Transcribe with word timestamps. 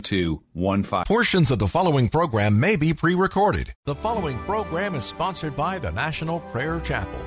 Two 0.00 0.42
one 0.52 0.82
five. 0.82 1.06
Portions 1.06 1.50
of 1.50 1.58
the 1.58 1.66
following 1.66 2.08
program 2.08 2.58
may 2.58 2.76
be 2.76 2.94
pre 2.94 3.14
recorded. 3.14 3.74
The 3.84 3.94
following 3.94 4.38
program 4.40 4.94
is 4.94 5.04
sponsored 5.04 5.54
by 5.56 5.78
the 5.78 5.92
National 5.92 6.40
Prayer 6.40 6.80
Chapel. 6.80 7.20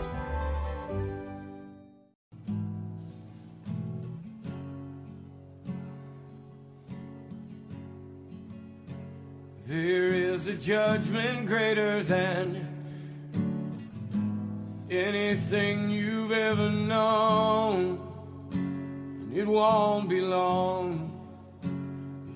There 9.65 10.13
is 10.13 10.47
a 10.47 10.55
judgment 10.55 11.47
greater 11.47 12.03
than 12.03 12.67
anything 14.91 15.89
you've 15.89 16.31
ever 16.31 16.69
known, 16.69 17.97
and 18.51 19.33
it 19.35 19.47
won't 19.47 20.09
be 20.09 20.19
long. 20.19 21.12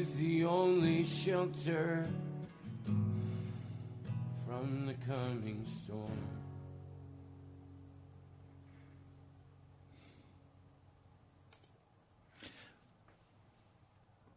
He's 0.00 0.14
the 0.14 0.46
only 0.46 1.04
shelter 1.04 2.06
from 4.46 4.86
the 4.86 4.94
coming 5.06 5.62
storm. 5.66 6.08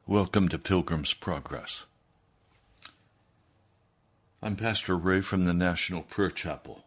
Welcome 0.05 0.49
to 0.49 0.59
Pilgrim's 0.59 1.13
Progress. 1.13 1.85
I'm 4.41 4.57
Pastor 4.57 4.97
Ray 4.97 5.21
from 5.21 5.45
the 5.45 5.53
National 5.53 6.01
Prayer 6.01 6.29
Chapel. 6.29 6.83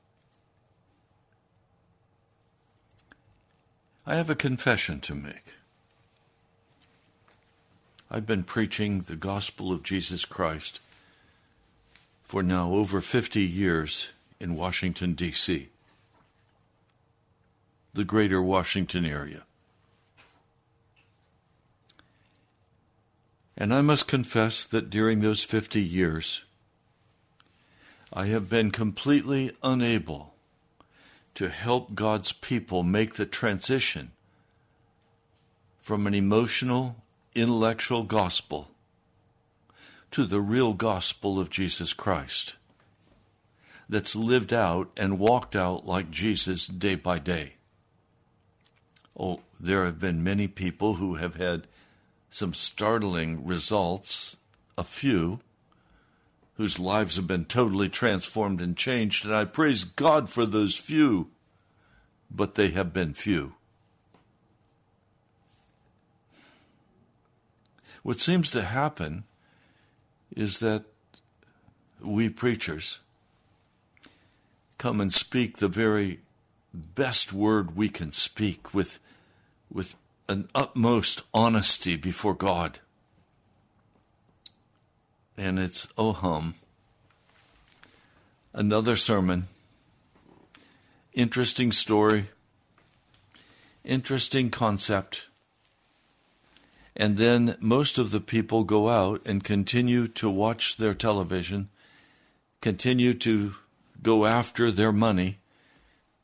I 4.06 4.16
have 4.16 4.28
a 4.28 4.34
confession 4.34 5.00
to 5.00 5.14
make. 5.14 5.54
I've 8.10 8.26
been 8.26 8.44
preaching 8.44 9.02
the 9.02 9.16
gospel 9.16 9.72
of 9.72 9.82
Jesus 9.82 10.24
Christ 10.24 10.80
for 12.24 12.42
now 12.42 12.72
over 12.72 13.00
50 13.00 13.40
years 13.40 14.10
in 14.38 14.56
Washington, 14.56 15.14
D.C., 15.14 15.68
the 17.94 18.04
greater 18.04 18.42
Washington 18.42 19.04
area. 19.04 19.42
And 23.56 23.72
I 23.72 23.80
must 23.80 24.06
confess 24.06 24.64
that 24.64 24.90
during 24.90 25.20
those 25.20 25.42
50 25.42 25.82
years, 25.82 26.44
I 28.12 28.26
have 28.26 28.48
been 28.48 28.70
completely 28.70 29.50
unable 29.62 30.34
to 31.34 31.48
help 31.48 31.94
God's 31.94 32.32
people 32.32 32.82
make 32.82 33.14
the 33.14 33.26
transition 33.26 34.12
from 35.80 36.06
an 36.06 36.14
emotional, 36.14 36.96
intellectual 37.36 38.02
gospel 38.02 38.68
to 40.10 40.24
the 40.24 40.40
real 40.40 40.72
gospel 40.72 41.38
of 41.38 41.50
Jesus 41.50 41.92
Christ 41.92 42.56
that's 43.88 44.16
lived 44.16 44.52
out 44.52 44.90
and 44.96 45.18
walked 45.18 45.54
out 45.54 45.86
like 45.86 46.10
Jesus 46.10 46.66
day 46.66 46.94
by 46.94 47.18
day. 47.18 47.52
Oh, 49.18 49.40
there 49.60 49.84
have 49.84 50.00
been 50.00 50.24
many 50.24 50.48
people 50.48 50.94
who 50.94 51.16
have 51.16 51.36
had 51.36 51.66
some 52.30 52.54
startling 52.54 53.46
results, 53.46 54.36
a 54.76 54.84
few 54.84 55.40
whose 56.54 56.78
lives 56.78 57.16
have 57.16 57.26
been 57.26 57.44
totally 57.44 57.88
transformed 57.88 58.62
and 58.62 58.76
changed, 58.76 59.24
and 59.26 59.34
I 59.34 59.44
praise 59.44 59.84
God 59.84 60.30
for 60.30 60.46
those 60.46 60.76
few, 60.76 61.28
but 62.30 62.54
they 62.54 62.68
have 62.68 62.94
been 62.94 63.12
few. 63.12 63.55
What 68.06 68.20
seems 68.20 68.52
to 68.52 68.62
happen 68.62 69.24
is 70.36 70.60
that 70.60 70.84
we 72.00 72.28
preachers 72.28 73.00
come 74.78 75.00
and 75.00 75.12
speak 75.12 75.56
the 75.56 75.66
very 75.66 76.20
best 76.72 77.32
word 77.32 77.76
we 77.76 77.88
can 77.88 78.12
speak 78.12 78.72
with, 78.72 79.00
with 79.72 79.96
an 80.28 80.48
utmost 80.54 81.24
honesty 81.34 81.96
before 81.96 82.34
God 82.34 82.78
and 85.36 85.58
it's 85.58 85.88
oh 85.98 86.12
hum. 86.12 86.54
Another 88.52 88.94
sermon. 88.94 89.48
Interesting 91.12 91.72
story. 91.72 92.26
Interesting 93.84 94.50
concept. 94.50 95.26
And 96.96 97.18
then 97.18 97.56
most 97.60 97.98
of 97.98 98.10
the 98.10 98.20
people 98.20 98.64
go 98.64 98.88
out 98.88 99.20
and 99.26 99.44
continue 99.44 100.08
to 100.08 100.30
watch 100.30 100.78
their 100.78 100.94
television, 100.94 101.68
continue 102.62 103.12
to 103.14 103.54
go 104.02 104.24
after 104.24 104.72
their 104.72 104.92
money, 104.92 105.38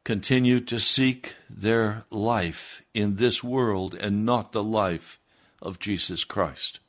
continue 0.03 0.61
to 0.61 0.81
seek 0.81 1.37
their 1.51 2.05
life 2.11 2.83
in 2.95 3.17
this 3.17 3.45
world 3.45 3.95
and 3.95 4.25
not 4.25 4.53
the 4.53 4.65
life 4.65 5.21
of 5.61 5.79
Jesus 5.79 6.25
Christ. 6.25 6.81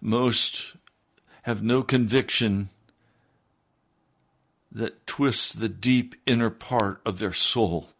Most 0.00 0.76
have 1.42 1.62
no 1.62 1.82
conviction 1.82 2.70
that 4.72 5.06
twists 5.06 5.52
the 5.52 5.68
deep 5.68 6.14
inner 6.26 6.48
part 6.48 7.02
of 7.04 7.18
their 7.18 7.34
soul 7.34 7.90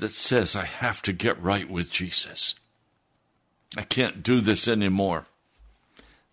that 0.00 0.10
says, 0.10 0.56
I 0.56 0.64
have 0.64 1.02
to 1.02 1.12
get 1.12 1.40
right 1.40 1.70
with 1.70 1.90
Jesus. 1.90 2.54
I 3.76 3.82
can't 3.82 4.22
do 4.22 4.40
this 4.40 4.66
anymore. 4.66 5.26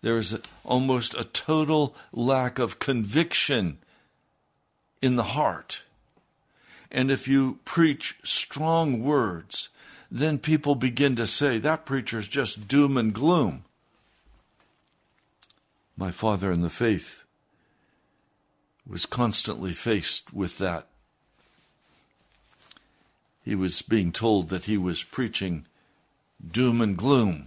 There 0.02 0.18
is 0.18 0.32
a, 0.32 0.40
almost 0.64 1.14
a 1.14 1.24
total 1.24 1.94
lack 2.12 2.58
of 2.58 2.78
conviction 2.78 3.78
in 5.00 5.16
the 5.16 5.22
heart. 5.22 5.82
And 6.90 7.10
if 7.10 7.28
you 7.28 7.60
preach 7.64 8.16
strong 8.24 9.02
words, 9.02 9.68
then 10.10 10.38
people 10.38 10.74
begin 10.74 11.16
to 11.16 11.26
say, 11.26 11.58
that 11.58 11.84
preacher's 11.84 12.28
just 12.28 12.66
doom 12.66 12.96
and 12.96 13.12
gloom 13.12 13.64
my 15.98 16.12
father 16.12 16.52
in 16.52 16.60
the 16.60 16.70
faith 16.70 17.24
was 18.88 19.04
constantly 19.04 19.72
faced 19.72 20.32
with 20.32 20.58
that. 20.58 20.86
He 23.48 23.54
was 23.54 23.80
being 23.80 24.12
told 24.12 24.50
that 24.50 24.66
he 24.66 24.76
was 24.76 25.02
preaching 25.02 25.64
doom 26.46 26.82
and 26.82 26.98
gloom. 26.98 27.46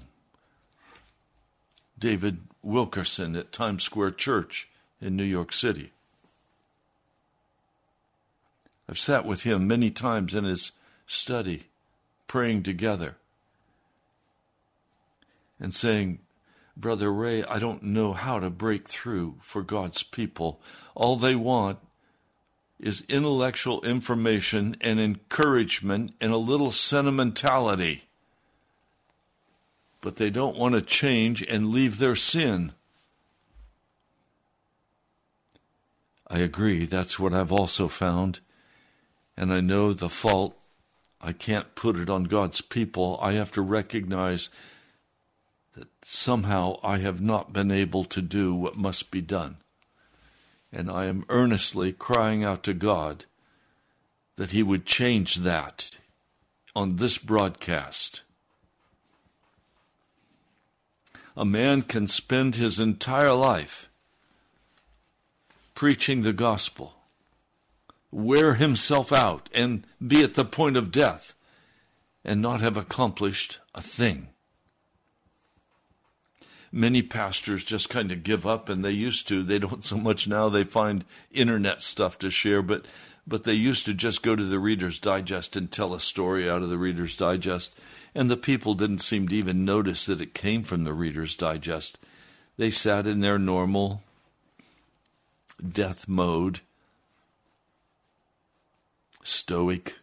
David 1.99 2.39
Wilkerson 2.63 3.35
at 3.35 3.51
Times 3.51 3.83
Square 3.83 4.13
Church 4.13 4.67
in 4.99 5.15
New 5.15 5.23
York 5.23 5.53
City. 5.53 5.91
I've 8.89 8.97
sat 8.97 9.27
with 9.27 9.43
him 9.43 9.67
many 9.67 9.91
times 9.91 10.33
in 10.33 10.43
his 10.43 10.71
study, 11.05 11.65
praying 12.25 12.63
together 12.63 13.17
and 15.59 15.71
saying, 15.71 16.17
Brother 16.75 17.13
Ray, 17.13 17.43
I 17.43 17.59
don't 17.59 17.83
know 17.83 18.13
how 18.13 18.39
to 18.39 18.49
break 18.49 18.89
through 18.89 19.35
for 19.39 19.61
God's 19.61 20.01
people. 20.01 20.61
All 20.95 21.15
they 21.15 21.35
want 21.35 21.77
is 22.81 23.05
intellectual 23.07 23.81
information 23.83 24.75
and 24.81 24.99
encouragement 24.99 26.13
and 26.19 26.33
a 26.33 26.37
little 26.37 26.71
sentimentality. 26.71 28.05
But 30.01 30.15
they 30.15 30.31
don't 30.31 30.57
want 30.57 30.73
to 30.73 30.81
change 30.81 31.43
and 31.43 31.71
leave 31.71 31.99
their 31.99 32.15
sin. 32.15 32.73
I 36.27 36.39
agree, 36.39 36.85
that's 36.85 37.19
what 37.19 37.33
I've 37.33 37.51
also 37.51 37.87
found. 37.87 38.39
And 39.37 39.53
I 39.53 39.61
know 39.61 39.93
the 39.93 40.09
fault, 40.09 40.57
I 41.21 41.33
can't 41.33 41.75
put 41.75 41.97
it 41.97 42.09
on 42.09 42.23
God's 42.23 42.61
people. 42.61 43.19
I 43.21 43.33
have 43.33 43.51
to 43.51 43.61
recognize 43.61 44.49
that 45.75 45.87
somehow 46.01 46.79
I 46.83 46.97
have 46.97 47.21
not 47.21 47.53
been 47.53 47.71
able 47.71 48.05
to 48.05 48.21
do 48.21 48.55
what 48.55 48.75
must 48.75 49.11
be 49.11 49.21
done. 49.21 49.57
And 50.73 50.89
I 50.89 51.05
am 51.05 51.25
earnestly 51.29 51.91
crying 51.91 52.43
out 52.43 52.63
to 52.63 52.73
God 52.73 53.25
that 54.37 54.51
He 54.51 54.63
would 54.63 54.85
change 54.85 55.35
that 55.37 55.91
on 56.75 56.95
this 56.95 57.17
broadcast. 57.17 58.21
A 61.35 61.45
man 61.45 61.81
can 61.81 62.07
spend 62.07 62.55
his 62.55 62.79
entire 62.79 63.33
life 63.33 63.89
preaching 65.75 66.21
the 66.21 66.33
gospel, 66.33 66.93
wear 68.11 68.55
himself 68.55 69.11
out, 69.13 69.49
and 69.53 69.85
be 70.05 70.23
at 70.23 70.35
the 70.35 70.43
point 70.43 70.77
of 70.77 70.91
death, 70.91 71.33
and 72.23 72.41
not 72.41 72.61
have 72.61 72.77
accomplished 72.77 73.59
a 73.73 73.81
thing 73.81 74.30
many 76.71 77.01
pastors 77.01 77.63
just 77.65 77.89
kind 77.89 78.11
of 78.11 78.23
give 78.23 78.47
up, 78.47 78.69
and 78.69 78.83
they 78.83 78.91
used 78.91 79.27
to. 79.27 79.43
They 79.43 79.59
don't 79.59 79.83
so 79.83 79.97
much 79.97 80.27
now. 80.27 80.49
They 80.49 80.63
find 80.63 81.05
internet 81.31 81.81
stuff 81.81 82.17
to 82.19 82.29
share, 82.29 82.61
but 82.61 82.85
but 83.27 83.43
they 83.43 83.53
used 83.53 83.85
to 83.85 83.93
just 83.93 84.23
go 84.23 84.35
to 84.35 84.43
the 84.43 84.59
Reader's 84.59 84.99
Digest 84.99 85.55
and 85.55 85.71
tell 85.71 85.93
a 85.93 85.99
story 85.99 86.49
out 86.49 86.63
of 86.63 86.69
the 86.69 86.77
Reader's 86.77 87.15
Digest, 87.15 87.79
and 88.15 88.29
the 88.29 88.37
people 88.37 88.73
didn't 88.73 88.99
seem 88.99 89.27
to 89.27 89.35
even 89.35 89.65
notice 89.65 90.05
that 90.05 90.21
it 90.21 90.33
came 90.33 90.63
from 90.63 90.83
the 90.83 90.93
Reader's 90.93 91.35
Digest. 91.35 91.97
They 92.57 92.71
sat 92.71 93.07
in 93.07 93.21
their 93.21 93.39
normal 93.39 94.01
death 95.67 96.07
mode, 96.07 96.61
stoic, 99.23 99.95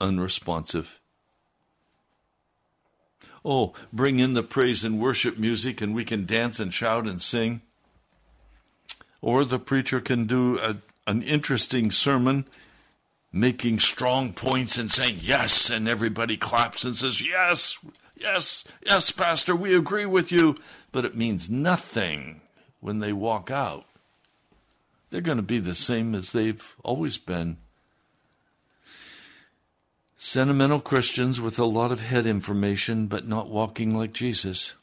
unresponsive 0.00 1.00
oh, 3.46 3.72
bring 3.92 4.18
in 4.18 4.34
the 4.34 4.42
praise 4.42 4.84
and 4.84 5.00
worship 5.00 5.38
music 5.38 5.80
and 5.80 5.94
we 5.94 6.04
can 6.04 6.26
dance 6.26 6.58
and 6.58 6.74
shout 6.74 7.06
and 7.06 7.22
sing. 7.22 7.62
Or 9.22 9.44
the 9.44 9.60
preacher 9.60 10.00
can 10.00 10.26
do 10.26 10.58
a, 10.58 10.76
an 11.06 11.22
interesting 11.22 11.90
sermon, 11.90 12.46
making 13.32 13.78
strong 13.78 14.32
points 14.32 14.76
and 14.76 14.90
saying 14.90 15.18
yes, 15.20 15.70
and 15.70 15.88
everybody 15.88 16.36
claps 16.36 16.84
and 16.84 16.96
says, 16.96 17.26
Yes, 17.26 17.78
yes, 18.16 18.64
yes, 18.84 19.12
Pastor, 19.12 19.54
we 19.54 19.74
agree 19.74 20.06
with 20.06 20.32
you. 20.32 20.56
But 20.90 21.04
it 21.04 21.16
means 21.16 21.48
nothing 21.48 22.40
when 22.80 22.98
they 22.98 23.12
walk 23.12 23.50
out. 23.50 23.86
They're 25.10 25.20
going 25.20 25.38
to 25.38 25.42
be 25.42 25.60
the 25.60 25.74
same 25.74 26.14
as 26.14 26.32
they've 26.32 26.76
always 26.82 27.16
been. 27.16 27.58
Sentimental 30.18 30.80
Christians 30.80 31.40
with 31.40 31.58
a 31.58 31.64
lot 31.64 31.92
of 31.92 32.02
head 32.02 32.26
information, 32.26 33.06
but 33.06 33.28
not 33.28 33.50
walking 33.50 33.96
like 33.96 34.12
Jesus. 34.12 34.74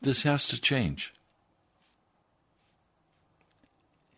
This 0.00 0.22
has 0.22 0.48
to 0.48 0.60
change. 0.60 1.12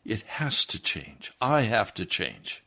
It 0.04 0.22
has 0.22 0.64
to 0.66 0.80
change. 0.80 1.32
I 1.40 1.62
have 1.62 1.92
to 1.94 2.04
change. 2.04 2.62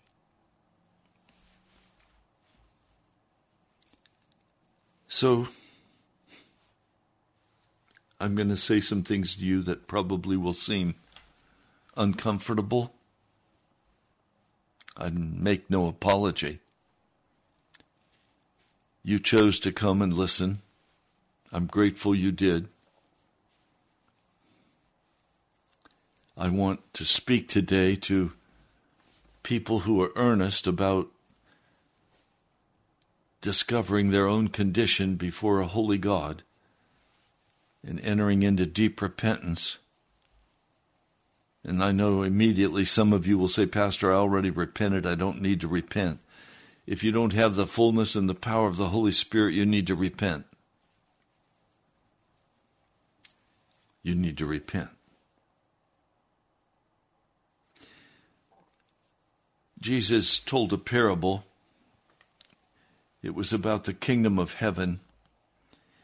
So, 5.08 5.48
I'm 8.20 8.36
going 8.36 8.50
to 8.50 8.58
say 8.58 8.80
some 8.82 9.04
things 9.04 9.36
to 9.36 9.46
you 9.46 9.62
that 9.64 9.88
probably 9.88 10.36
will 10.36 10.54
seem 10.54 10.96
uncomfortable. 11.96 12.94
I 14.98 15.10
make 15.10 15.70
no 15.70 15.88
apology. 15.88 16.60
You 19.04 19.20
chose 19.20 19.60
to 19.62 19.72
come 19.72 20.02
and 20.02 20.14
listen. 20.14 20.62
I'm 21.52 21.66
grateful 21.66 22.14
you 22.14 22.32
did. 22.32 22.68
I 26.38 26.50
want 26.50 26.94
to 26.94 27.06
speak 27.06 27.50
today 27.50 27.96
to 27.96 28.34
people 29.44 29.80
who 29.80 30.02
are 30.02 30.12
earnest 30.16 30.68
about 30.68 31.08
discovering 33.42 34.12
their 34.12 34.28
own 34.28 34.50
condition 34.50 35.16
before 35.16 35.60
a 35.60 35.68
holy 35.68 35.98
God 35.98 36.44
and 37.86 38.00
entering 38.02 38.44
into 38.44 38.66
deep 38.66 39.02
repentance. 39.02 39.80
And 41.64 41.84
I 41.84 41.92
know 41.92 42.24
immediately 42.24 42.86
some 42.86 43.12
of 43.12 43.28
you 43.28 43.38
will 43.38 43.48
say, 43.48 43.66
Pastor, 43.66 44.12
I 44.12 44.16
already 44.16 44.50
repented. 44.50 45.06
I 45.06 45.16
don't 45.16 45.42
need 45.42 45.62
to 45.62 45.68
repent. 45.68 46.20
If 46.88 47.04
you 47.04 47.12
don't 47.12 47.34
have 47.34 47.56
the 47.56 47.68
fullness 47.68 48.16
and 48.16 48.30
the 48.30 48.36
power 48.36 48.68
of 48.68 48.78
the 48.78 48.90
Holy 48.90 49.12
Spirit, 49.12 49.54
you 49.54 49.66
need 49.66 49.88
to 49.88 49.96
repent. 49.96 50.46
You 54.02 54.16
need 54.16 54.38
to 54.38 54.46
repent. 54.46 54.90
Jesus 59.80 60.40
told 60.40 60.74
a 60.74 60.78
parable. 60.78 61.46
It 63.22 63.36
was 63.36 63.54
about 63.54 63.84
the 63.84 63.94
kingdom 63.94 64.40
of 64.40 64.56
heaven. 64.56 65.00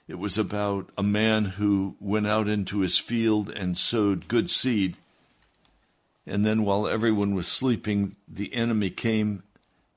It 0.07 0.19
was 0.19 0.38
about 0.38 0.89
a 0.97 1.03
man 1.03 1.45
who 1.45 1.95
went 2.00 2.27
out 2.27 2.47
into 2.47 2.79
his 2.79 3.00
field 3.00 3.50
and 3.50 3.77
sowed 3.77 4.27
good 4.27 4.51
seed. 4.51 4.97
And 6.27 6.46
then, 6.46 6.63
while 6.63 6.88
everyone 6.88 7.36
was 7.36 7.48
sleeping, 7.48 8.15
the 8.27 8.53
enemy 8.53 8.89
came 8.89 9.44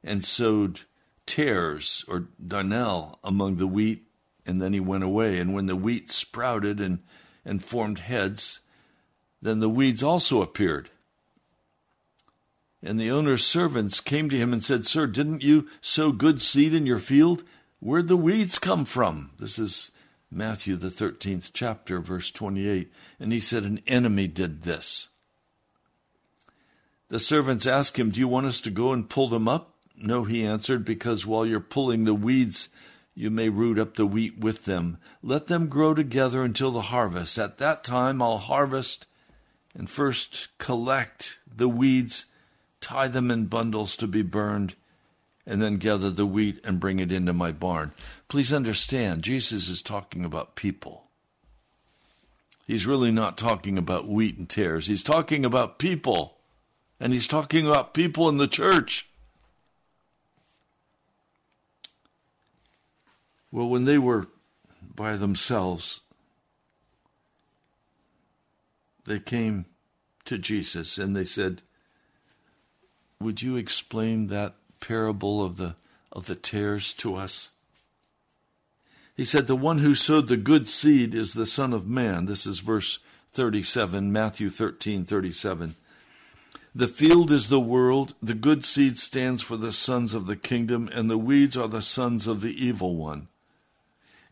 and 0.05 0.25
sowed 0.25 0.81
tares 1.27 2.05
or 2.09 2.29
darnel 2.45 3.19
among 3.25 3.57
the 3.57 3.67
wheat, 3.67 4.05
and 4.47 4.61
then 4.61 4.73
he 4.73 4.81
went 4.81 5.05
away. 5.05 5.39
And 5.39 5.55
when 5.55 5.67
the 5.67 5.77
wheat 5.77 6.11
sprouted 6.11 6.81
and, 6.81 7.01
and 7.45 7.63
formed 7.63 8.01
heads, 8.01 8.61
then 9.41 9.61
the 9.61 9.69
weeds 9.69 10.03
also 10.03 10.43
appeared. 10.43 10.91
And 12.83 12.99
the 12.99 13.11
owner's 13.11 13.45
servants 13.45 14.01
came 14.01 14.29
to 14.31 14.37
him 14.37 14.53
and 14.53 14.63
said, 14.63 14.87
Sir, 14.87 15.07
didn't 15.07 15.43
you 15.43 15.69
sow 15.81 16.13
good 16.13 16.41
seed 16.41 16.75
in 16.75 16.87
your 16.87 16.99
field? 16.99 17.43
Where'd 17.81 18.09
the 18.09 18.17
weeds 18.17 18.59
come 18.59 18.85
from? 18.85 19.31
This 19.39 19.59
is 19.59 19.91
Matthew, 20.31 20.77
the 20.77 20.89
13th 20.89 21.51
chapter, 21.53 22.01
verse 22.01 22.31
28. 22.31 22.93
And 23.19 23.33
he 23.33 23.41
said, 23.41 23.65
An 23.65 23.81
enemy 23.87 24.29
did 24.29 24.63
this. 24.63 25.09
The 27.09 27.19
servants 27.19 27.67
asked 27.67 27.99
him, 27.99 28.11
Do 28.11 28.21
you 28.21 28.29
want 28.29 28.47
us 28.47 28.61
to 28.63 28.71
go 28.71 28.93
and 28.93 29.09
pull 29.09 29.29
them 29.29 29.49
up? 29.49 29.75
No, 29.97 30.25
he 30.25 30.45
answered, 30.45 30.85
because 30.85 31.27
while 31.27 31.47
you're 31.47 31.61
pulling 31.61 32.05
the 32.05 32.15
weeds, 32.15 32.69
you 33.15 33.31
may 33.31 33.49
root 33.49 33.79
up 33.79 33.97
the 33.97 34.07
wheat 34.07 34.39
with 34.39 34.65
them. 34.65 34.99
Let 35.23 35.47
them 35.47 35.69
grow 35.69 35.95
together 35.95 36.43
until 36.43 36.71
the 36.71 36.83
harvest. 36.83 37.39
At 37.39 37.59
that 37.59 37.83
time, 37.83 38.23
I'll 38.23 38.39
harvest 38.39 39.07
and 39.75 39.89
first 39.89 40.49
collect 40.59 41.39
the 41.53 41.69
weeds 41.69 42.27
tie 42.81 43.09
them 43.09 43.31
in 43.31 43.47
bundles 43.47 43.97
to 43.97 44.07
be 44.07 44.23
burned, 44.23 44.75
and 45.47 45.63
then 45.63 45.77
gather 45.77 46.11
the 46.11 46.27
wheat 46.27 46.61
and 46.65 46.81
bring 46.81 47.01
it 47.01 47.13
into 47.13 47.33
my 47.33 47.53
barn. 47.53 47.93
Please 48.29 48.53
understand, 48.53 49.23
Jesus 49.23 49.69
is 49.69 49.83
talking 49.83 50.25
about 50.25 50.57
people. 50.57 51.05
He's 52.67 52.87
really 52.87 53.11
not 53.11 53.39
talking 53.39 53.79
about 53.79 54.09
wheat 54.09 54.37
and 54.37 54.49
tares. 54.49 54.89
He's 54.89 55.03
talking 55.03 55.45
about 55.45 55.79
people. 55.79 56.38
And 57.01 57.13
he's 57.13 57.29
talking 57.29 57.67
about 57.67 57.95
people 57.95 58.29
in 58.29 58.39
the 58.39 58.49
church. 58.49 59.09
Well, 63.53 63.69
when 63.69 63.85
they 63.85 63.99
were 63.99 64.27
by 64.95 65.17
themselves, 65.17 66.01
they 69.07 69.21
came 69.21 69.67
to 70.25 70.37
Jesus 70.39 70.99
and 70.99 71.17
they 71.17 71.25
said, 71.25 71.63
would 73.21 73.43
you 73.43 73.57
explain 73.57 74.29
that 74.29 74.55
parable 74.81 75.45
of 75.45 75.57
the 75.57 75.75
of 76.13 76.27
the 76.27 76.35
tares 76.35 76.93
to 76.95 77.17
us? 77.17 77.51
He 79.17 79.25
said, 79.25 79.47
The 79.47 79.57
one 79.57 79.79
who 79.79 79.95
sowed 79.95 80.29
the 80.29 80.37
good 80.37 80.69
seed 80.69 81.15
is 81.15 81.35
the 81.35 81.47
Son 81.47 81.73
of 81.73 81.87
Man. 81.87 82.27
This 82.27 82.47
is 82.47 82.61
verse 82.61 83.01
37, 83.33 84.13
Matthew 84.13 84.49
13, 84.49 85.05
37. 85.05 85.75
The 86.79 86.87
field 86.87 87.33
is 87.33 87.49
the 87.49 87.59
world, 87.59 88.15
the 88.23 88.35
good 88.35 88.65
seed 88.65 89.01
stands 89.01 89.43
for 89.43 89.57
the 89.57 89.73
sons 89.73 90.15
of 90.15 90.29
the 90.29 90.37
kingdom, 90.37 90.89
and 90.93 91.11
the 91.11 91.19
weeds 91.19 91.57
are 91.57 91.67
the 91.67 91.83
sons 91.83 92.29
of 92.29 92.41
the 92.41 92.55
evil 92.55 92.95
one. 92.95 93.27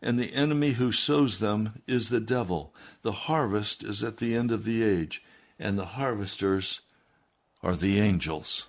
And 0.01 0.17
the 0.17 0.33
enemy 0.33 0.71
who 0.71 0.93
sows 0.93 1.39
them 1.39 1.81
is 1.87 2.07
the 2.07 2.21
devil. 2.21 2.73
The 3.01 3.11
harvest 3.11 3.83
is 3.83 4.01
at 4.01 4.19
the 4.19 4.33
end 4.33 4.53
of 4.53 4.63
the 4.63 4.81
age, 4.81 5.21
and 5.59 5.77
the 5.77 5.87
harvesters 5.87 6.79
are 7.61 7.75
the 7.75 7.99
angels. 7.99 8.67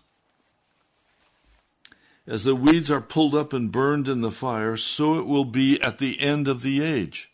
As 2.27 2.43
the 2.43 2.57
weeds 2.57 2.91
are 2.91 3.01
pulled 3.01 3.37
up 3.37 3.53
and 3.53 3.71
burned 3.71 4.09
in 4.09 4.23
the 4.23 4.33
fire, 4.33 4.77
so 4.77 5.21
it 5.21 5.27
will 5.27 5.45
be 5.45 5.81
at 5.83 5.99
the 5.99 6.21
end 6.21 6.49
of 6.49 6.63
the 6.63 6.83
age. 6.83 7.31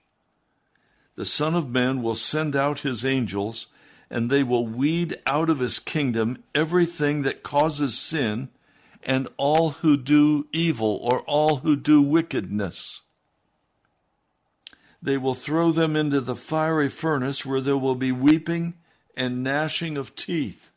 The 1.17 1.25
Son 1.25 1.55
of 1.55 1.71
Man 1.71 2.03
will 2.03 2.17
send 2.17 2.55
out 2.55 2.81
his 2.81 3.03
angels, 3.03 3.69
and 4.14 4.30
they 4.30 4.44
will 4.44 4.64
weed 4.64 5.21
out 5.26 5.50
of 5.50 5.59
his 5.59 5.80
kingdom 5.80 6.38
everything 6.54 7.23
that 7.23 7.42
causes 7.42 7.99
sin 7.99 8.49
and 9.02 9.26
all 9.37 9.71
who 9.71 9.97
do 9.97 10.47
evil 10.52 11.00
or 11.02 11.23
all 11.23 11.56
who 11.56 11.75
do 11.75 12.00
wickedness. 12.00 13.00
They 15.02 15.16
will 15.16 15.35
throw 15.35 15.73
them 15.73 15.97
into 15.97 16.21
the 16.21 16.37
fiery 16.37 16.88
furnace 16.88 17.44
where 17.44 17.61
there 17.61 17.76
will 17.76 17.97
be 17.97 18.12
weeping 18.12 18.75
and 19.16 19.42
gnashing 19.42 19.97
of 19.97 20.14
teeth. 20.14 20.71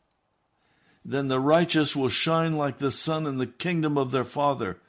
Then 1.06 1.28
the 1.28 1.40
righteous 1.40 1.96
will 1.96 2.10
shine 2.10 2.56
like 2.56 2.80
the 2.80 2.90
sun 2.90 3.28
in 3.28 3.38
the 3.38 3.46
kingdom 3.46 4.00
of 4.00 4.10
their 4.10 4.26
Father. 4.26 4.80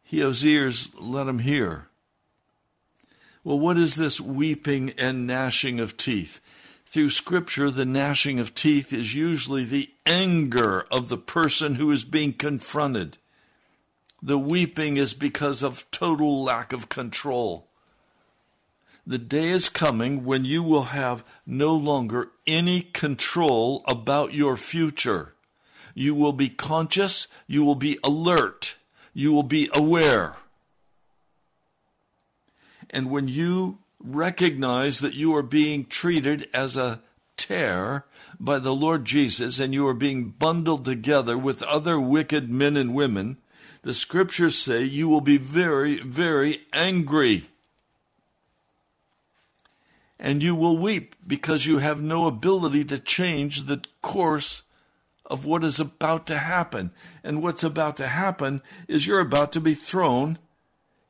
He 0.00 0.20
has 0.20 0.46
ears, 0.46 0.94
let 0.94 1.26
him 1.26 1.40
hear. 1.40 1.88
Well, 3.42 3.58
what 3.58 3.76
is 3.76 3.96
this 3.96 4.20
weeping 4.20 4.90
and 4.90 5.26
gnashing 5.26 5.80
of 5.80 5.96
teeth? 5.96 6.40
Through 6.90 7.10
Scripture, 7.10 7.70
the 7.70 7.84
gnashing 7.84 8.40
of 8.40 8.52
teeth 8.52 8.92
is 8.92 9.14
usually 9.14 9.64
the 9.64 9.90
anger 10.06 10.84
of 10.90 11.08
the 11.08 11.16
person 11.16 11.76
who 11.76 11.92
is 11.92 12.02
being 12.02 12.32
confronted. 12.32 13.16
The 14.20 14.36
weeping 14.36 14.96
is 14.96 15.14
because 15.14 15.62
of 15.62 15.88
total 15.92 16.42
lack 16.42 16.72
of 16.72 16.88
control. 16.88 17.68
The 19.06 19.18
day 19.18 19.50
is 19.50 19.68
coming 19.68 20.24
when 20.24 20.44
you 20.44 20.64
will 20.64 20.86
have 20.86 21.22
no 21.46 21.76
longer 21.76 22.32
any 22.44 22.80
control 22.80 23.84
about 23.86 24.34
your 24.34 24.56
future. 24.56 25.34
You 25.94 26.16
will 26.16 26.32
be 26.32 26.48
conscious, 26.48 27.28
you 27.46 27.64
will 27.64 27.76
be 27.76 28.00
alert, 28.02 28.74
you 29.14 29.32
will 29.32 29.44
be 29.44 29.70
aware. 29.72 30.38
And 32.90 33.12
when 33.12 33.28
you 33.28 33.78
recognize 34.02 35.00
that 35.00 35.14
you 35.14 35.34
are 35.36 35.42
being 35.42 35.84
treated 35.84 36.48
as 36.52 36.76
a 36.76 37.02
tare 37.36 38.04
by 38.38 38.58
the 38.58 38.74
Lord 38.74 39.04
Jesus 39.04 39.58
and 39.58 39.72
you 39.74 39.86
are 39.86 39.94
being 39.94 40.30
bundled 40.30 40.84
together 40.84 41.36
with 41.36 41.62
other 41.62 42.00
wicked 42.00 42.50
men 42.50 42.76
and 42.76 42.94
women, 42.94 43.36
The 43.82 43.94
scriptures 43.94 44.58
say 44.58 44.82
you 44.82 45.08
will 45.08 45.22
be 45.22 45.38
very, 45.38 46.00
very 46.00 46.60
angry. 46.72 47.48
And 50.18 50.42
you 50.42 50.54
will 50.54 50.76
weep 50.76 51.16
because 51.26 51.66
you 51.66 51.78
have 51.78 52.02
no 52.02 52.26
ability 52.26 52.84
to 52.84 52.98
change 52.98 53.62
the 53.62 53.82
course 54.02 54.62
of 55.24 55.46
what 55.46 55.64
is 55.64 55.80
about 55.80 56.26
to 56.26 56.36
happen. 56.36 56.90
And 57.24 57.42
what's 57.42 57.64
about 57.64 57.96
to 57.98 58.08
happen 58.08 58.60
is 58.86 59.06
you're 59.06 59.20
about 59.20 59.52
to 59.52 59.60
be 59.60 59.74
thrown 59.74 60.38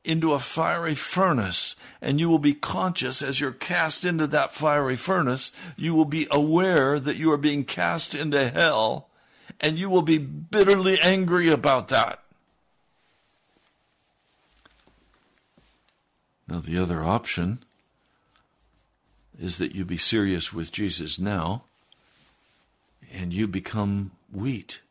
into 0.03 0.33
a 0.33 0.39
fiery 0.39 0.95
furnace, 0.95 1.75
and 2.01 2.19
you 2.19 2.27
will 2.29 2.39
be 2.39 2.53
conscious 2.53 3.21
as 3.21 3.39
you're 3.39 3.51
cast 3.51 4.03
into 4.05 4.27
that 4.27 4.53
fiery 4.53 4.95
furnace. 4.95 5.51
You 5.77 5.93
will 5.93 6.05
be 6.05 6.27
aware 6.31 6.99
that 6.99 7.17
you 7.17 7.31
are 7.31 7.37
being 7.37 7.63
cast 7.63 8.15
into 8.15 8.49
hell, 8.49 9.09
and 9.59 9.77
you 9.77 9.89
will 9.89 10.01
be 10.01 10.17
bitterly 10.17 10.99
angry 10.99 11.49
about 11.49 11.89
that. 11.89 12.19
Now, 16.47 16.59
the 16.59 16.77
other 16.79 17.01
option 17.03 17.63
is 19.39 19.57
that 19.57 19.73
you 19.73 19.85
be 19.85 19.97
serious 19.97 20.51
with 20.51 20.71
Jesus 20.71 21.17
now 21.17 21.63
and 23.11 23.33
you 23.33 23.47
become 23.47 24.11
wheat. 24.31 24.81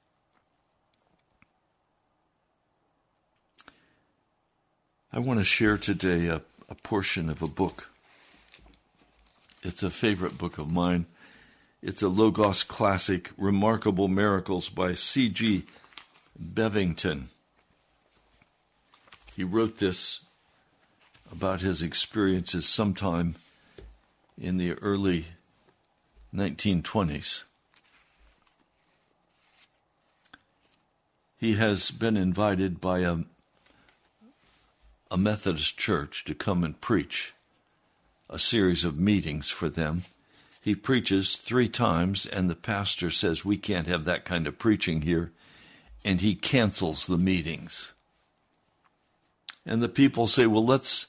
I 5.12 5.18
want 5.18 5.40
to 5.40 5.44
share 5.44 5.76
today 5.76 6.28
a, 6.28 6.40
a 6.68 6.74
portion 6.76 7.28
of 7.30 7.42
a 7.42 7.48
book. 7.48 7.90
It's 9.60 9.82
a 9.82 9.90
favorite 9.90 10.38
book 10.38 10.56
of 10.56 10.70
mine. 10.70 11.06
It's 11.82 12.00
a 12.02 12.08
Logos 12.08 12.62
classic, 12.62 13.32
Remarkable 13.36 14.06
Miracles 14.06 14.68
by 14.68 14.94
C.G. 14.94 15.64
Bevington. 16.40 17.24
He 19.34 19.42
wrote 19.42 19.78
this 19.78 20.20
about 21.32 21.60
his 21.60 21.82
experiences 21.82 22.68
sometime 22.68 23.34
in 24.40 24.58
the 24.58 24.74
early 24.74 25.26
1920s. 26.32 27.42
He 31.36 31.54
has 31.54 31.90
been 31.90 32.16
invited 32.16 32.80
by 32.80 33.00
a, 33.00 33.18
a 35.10 35.18
Methodist 35.18 35.76
church 35.76 36.24
to 36.24 36.34
come 36.34 36.62
and 36.62 36.80
preach 36.80 37.34
a 38.28 38.38
series 38.38 38.84
of 38.84 38.98
meetings 38.98 39.50
for 39.50 39.68
them. 39.68 40.04
He 40.62 40.74
preaches 40.74 41.36
three 41.36 41.68
times, 41.68 42.26
and 42.26 42.48
the 42.48 42.54
pastor 42.54 43.10
says, 43.10 43.44
We 43.44 43.56
can't 43.56 43.88
have 43.88 44.04
that 44.04 44.24
kind 44.24 44.46
of 44.46 44.58
preaching 44.58 45.02
here. 45.02 45.32
And 46.04 46.20
he 46.20 46.34
cancels 46.34 47.06
the 47.06 47.18
meetings. 47.18 47.92
And 49.66 49.82
the 49.82 49.88
people 49.88 50.26
say, 50.26 50.46
Well, 50.46 50.64
let's 50.64 51.08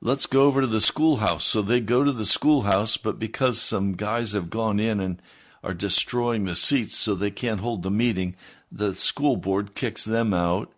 let's 0.00 0.26
go 0.26 0.44
over 0.44 0.60
to 0.60 0.66
the 0.66 0.80
schoolhouse. 0.80 1.44
So 1.44 1.62
they 1.62 1.80
go 1.80 2.04
to 2.04 2.12
the 2.12 2.26
schoolhouse, 2.26 2.96
but 2.96 3.18
because 3.18 3.60
some 3.60 3.92
guys 3.92 4.32
have 4.32 4.50
gone 4.50 4.80
in 4.80 5.00
and 5.00 5.20
are 5.62 5.74
destroying 5.74 6.44
the 6.44 6.56
seats 6.56 6.96
so 6.96 7.14
they 7.14 7.30
can't 7.30 7.60
hold 7.60 7.82
the 7.82 7.90
meeting, 7.90 8.34
the 8.70 8.94
school 8.94 9.36
board 9.36 9.74
kicks 9.74 10.04
them 10.04 10.34
out. 10.34 10.72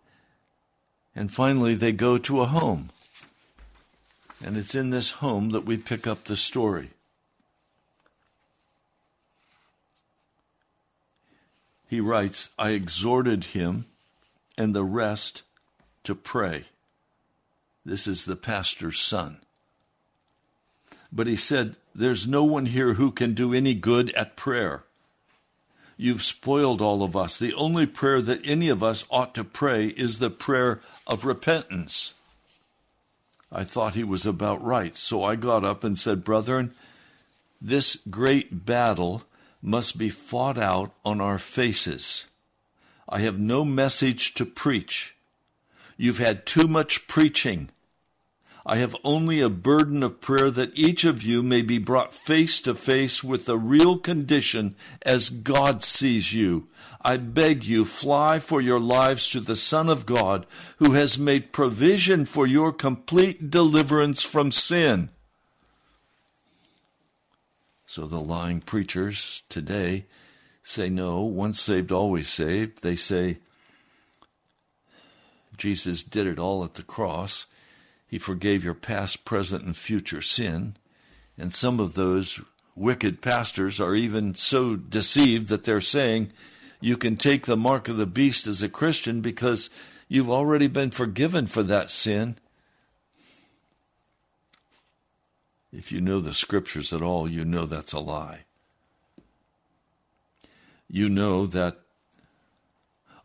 And 1.15 1.31
finally, 1.31 1.75
they 1.75 1.93
go 1.93 2.17
to 2.17 2.41
a 2.41 2.45
home. 2.45 2.89
And 4.43 4.57
it's 4.57 4.75
in 4.75 4.89
this 4.89 5.11
home 5.11 5.51
that 5.51 5.65
we 5.65 5.77
pick 5.77 6.05
up 6.05 6.25
the 6.25 6.35
story. 6.35 6.89
He 11.87 12.01
writes, 12.01 12.49
I 12.59 12.71
exhorted 12.71 13.45
him 13.45 13.85
and 14.57 14.75
the 14.75 14.83
rest 14.83 15.43
to 16.03 16.15
pray. 16.15 16.65
This 17.85 18.07
is 18.07 18.25
the 18.25 18.35
pastor's 18.35 18.99
son. 18.99 19.37
But 21.11 21.27
he 21.27 21.35
said, 21.35 21.77
There's 21.93 22.27
no 22.27 22.43
one 22.43 22.65
here 22.65 22.95
who 22.95 23.11
can 23.11 23.33
do 23.33 23.53
any 23.53 23.73
good 23.73 24.11
at 24.15 24.35
prayer. 24.35 24.83
You've 25.97 26.23
spoiled 26.23 26.81
all 26.81 27.03
of 27.03 27.15
us. 27.15 27.37
The 27.37 27.53
only 27.53 27.85
prayer 27.85 28.21
that 28.21 28.41
any 28.43 28.69
of 28.69 28.83
us 28.83 29.05
ought 29.09 29.33
to 29.35 29.43
pray 29.43 29.87
is 29.87 30.19
the 30.19 30.29
prayer 30.29 30.81
of 31.07 31.25
repentance. 31.25 32.13
I 33.51 33.63
thought 33.63 33.95
he 33.95 34.03
was 34.03 34.25
about 34.25 34.63
right, 34.63 34.95
so 34.95 35.23
I 35.23 35.35
got 35.35 35.63
up 35.63 35.83
and 35.83 35.97
said, 35.97 36.25
Brethren, 36.25 36.73
this 37.61 37.97
great 38.09 38.65
battle 38.65 39.23
must 39.61 39.97
be 39.97 40.09
fought 40.09 40.57
out 40.57 40.91
on 41.05 41.21
our 41.21 41.39
faces. 41.39 42.25
I 43.07 43.19
have 43.19 43.39
no 43.39 43.63
message 43.63 44.33
to 44.33 44.45
preach. 44.45 45.15
You've 45.95 46.17
had 46.17 46.45
too 46.45 46.67
much 46.67 47.07
preaching. 47.07 47.69
I 48.67 48.77
have 48.77 48.95
only 49.03 49.41
a 49.41 49.49
burden 49.49 50.01
of 50.01 50.21
prayer 50.21 50.49
that 50.49 50.77
each 50.77 51.03
of 51.03 51.21
you 51.21 51.43
may 51.43 51.61
be 51.61 51.77
brought 51.77 52.15
face 52.15 52.59
to 52.61 52.73
face 52.73 53.23
with 53.23 53.45
the 53.45 53.59
real 53.59 53.99
condition 53.99 54.75
as 55.03 55.29
God 55.29 55.83
sees 55.83 56.33
you. 56.33 56.67
I 57.03 57.17
beg 57.17 57.63
you, 57.63 57.85
fly 57.85 58.39
for 58.39 58.59
your 58.59 58.79
lives 58.79 59.29
to 59.29 59.39
the 59.39 59.55
Son 59.55 59.87
of 59.87 60.07
God, 60.07 60.47
who 60.77 60.93
has 60.93 61.19
made 61.19 61.53
provision 61.53 62.25
for 62.25 62.47
your 62.47 62.73
complete 62.73 63.51
deliverance 63.51 64.23
from 64.23 64.51
sin. 64.51 65.09
So 67.85 68.07
the 68.07 68.19
lying 68.19 68.61
preachers 68.61 69.43
today 69.47 70.05
say, 70.63 70.89
no, 70.89 71.21
once 71.21 71.59
saved, 71.59 71.91
always 71.91 72.27
saved. 72.27 72.81
They 72.81 72.95
say, 72.95 73.37
Jesus 75.55 76.03
did 76.03 76.25
it 76.25 76.39
all 76.39 76.63
at 76.63 76.73
the 76.73 76.83
cross. 76.83 77.45
He 78.07 78.19
forgave 78.19 78.63
your 78.63 78.73
past, 78.73 79.25
present, 79.25 79.63
and 79.63 79.75
future 79.75 80.21
sin. 80.21 80.75
And 81.37 81.53
some 81.53 81.79
of 81.79 81.95
those 81.95 82.41
wicked 82.75 83.21
pastors 83.21 83.79
are 83.79 83.95
even 83.95 84.35
so 84.35 84.75
deceived 84.75 85.47
that 85.47 85.63
they're 85.63 85.81
saying 85.81 86.31
you 86.81 86.97
can 86.97 87.17
take 87.17 87.45
the 87.45 87.57
mark 87.57 87.87
of 87.87 87.97
the 87.97 88.05
beast 88.05 88.47
as 88.47 88.61
a 88.61 88.69
Christian 88.69 89.21
because 89.21 89.69
you've 90.07 90.29
already 90.29 90.67
been 90.67 90.91
forgiven 90.91 91.47
for 91.47 91.63
that 91.63 91.89
sin. 91.89 92.37
If 95.73 95.91
you 95.91 95.99
know 95.99 96.19
the 96.19 96.33
scriptures 96.33 96.93
at 96.93 97.01
all, 97.01 97.27
you 97.27 97.43
know 97.43 97.65
that's 97.65 97.93
a 97.93 97.99
lie. 97.99 98.41
You 100.89 101.09
know 101.09 101.45
that 101.47 101.79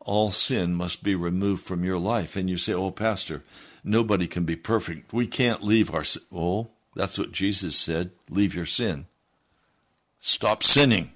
all 0.00 0.30
sin 0.30 0.74
must 0.74 1.04
be 1.04 1.14
removed 1.14 1.64
from 1.64 1.84
your 1.84 1.98
life. 1.98 2.34
And 2.34 2.48
you 2.48 2.56
say, 2.56 2.72
Oh, 2.72 2.90
Pastor, 2.90 3.42
nobody 3.84 4.26
can 4.26 4.44
be 4.44 4.56
perfect. 4.56 5.12
We 5.12 5.26
can't 5.26 5.62
leave 5.62 5.92
our 5.94 6.04
sin. 6.04 6.22
Oh, 6.34 6.70
that's 6.94 7.18
what 7.18 7.32
Jesus 7.32 7.76
said. 7.76 8.10
Leave 8.28 8.54
your 8.54 8.66
sin. 8.66 9.06
Stop 10.20 10.62
sinning. 10.62 11.12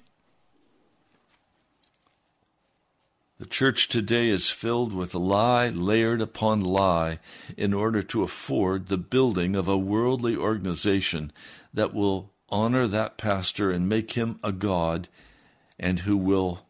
The 3.37 3.45
church 3.45 3.89
today 3.89 4.29
is 4.29 4.49
filled 4.49 4.93
with 4.93 5.13
lie 5.13 5.67
layered 5.67 6.21
upon 6.21 6.61
lie 6.61 7.19
in 7.57 7.73
order 7.73 8.01
to 8.01 8.23
afford 8.23 8.87
the 8.87 8.97
building 8.97 9.57
of 9.57 9.67
a 9.67 9.77
worldly 9.77 10.37
organization 10.37 11.33
that 11.73 11.93
will 11.93 12.31
honor 12.49 12.87
that 12.87 13.17
pastor 13.17 13.71
and 13.71 13.89
make 13.89 14.13
him 14.13 14.39
a 14.41 14.53
god 14.53 15.09
and 15.77 15.99
who 15.99 16.15
will 16.15 16.65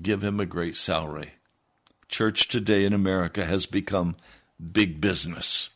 give 0.00 0.24
him 0.24 0.40
a 0.40 0.46
great 0.46 0.76
salary. 0.76 1.34
Church 2.08 2.48
today 2.48 2.86
in 2.86 2.94
America 2.94 3.44
has 3.44 3.66
become 3.66 4.16
big 4.72 5.00
business 5.00 5.70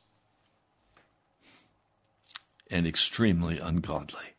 and 2.71 2.87
extremely 2.87 3.59
ungodly. 3.59 4.35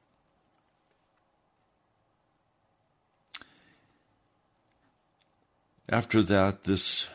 After 5.92 6.22
that, 6.22 6.66
this 6.66 7.10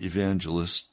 evangelist 0.00 0.86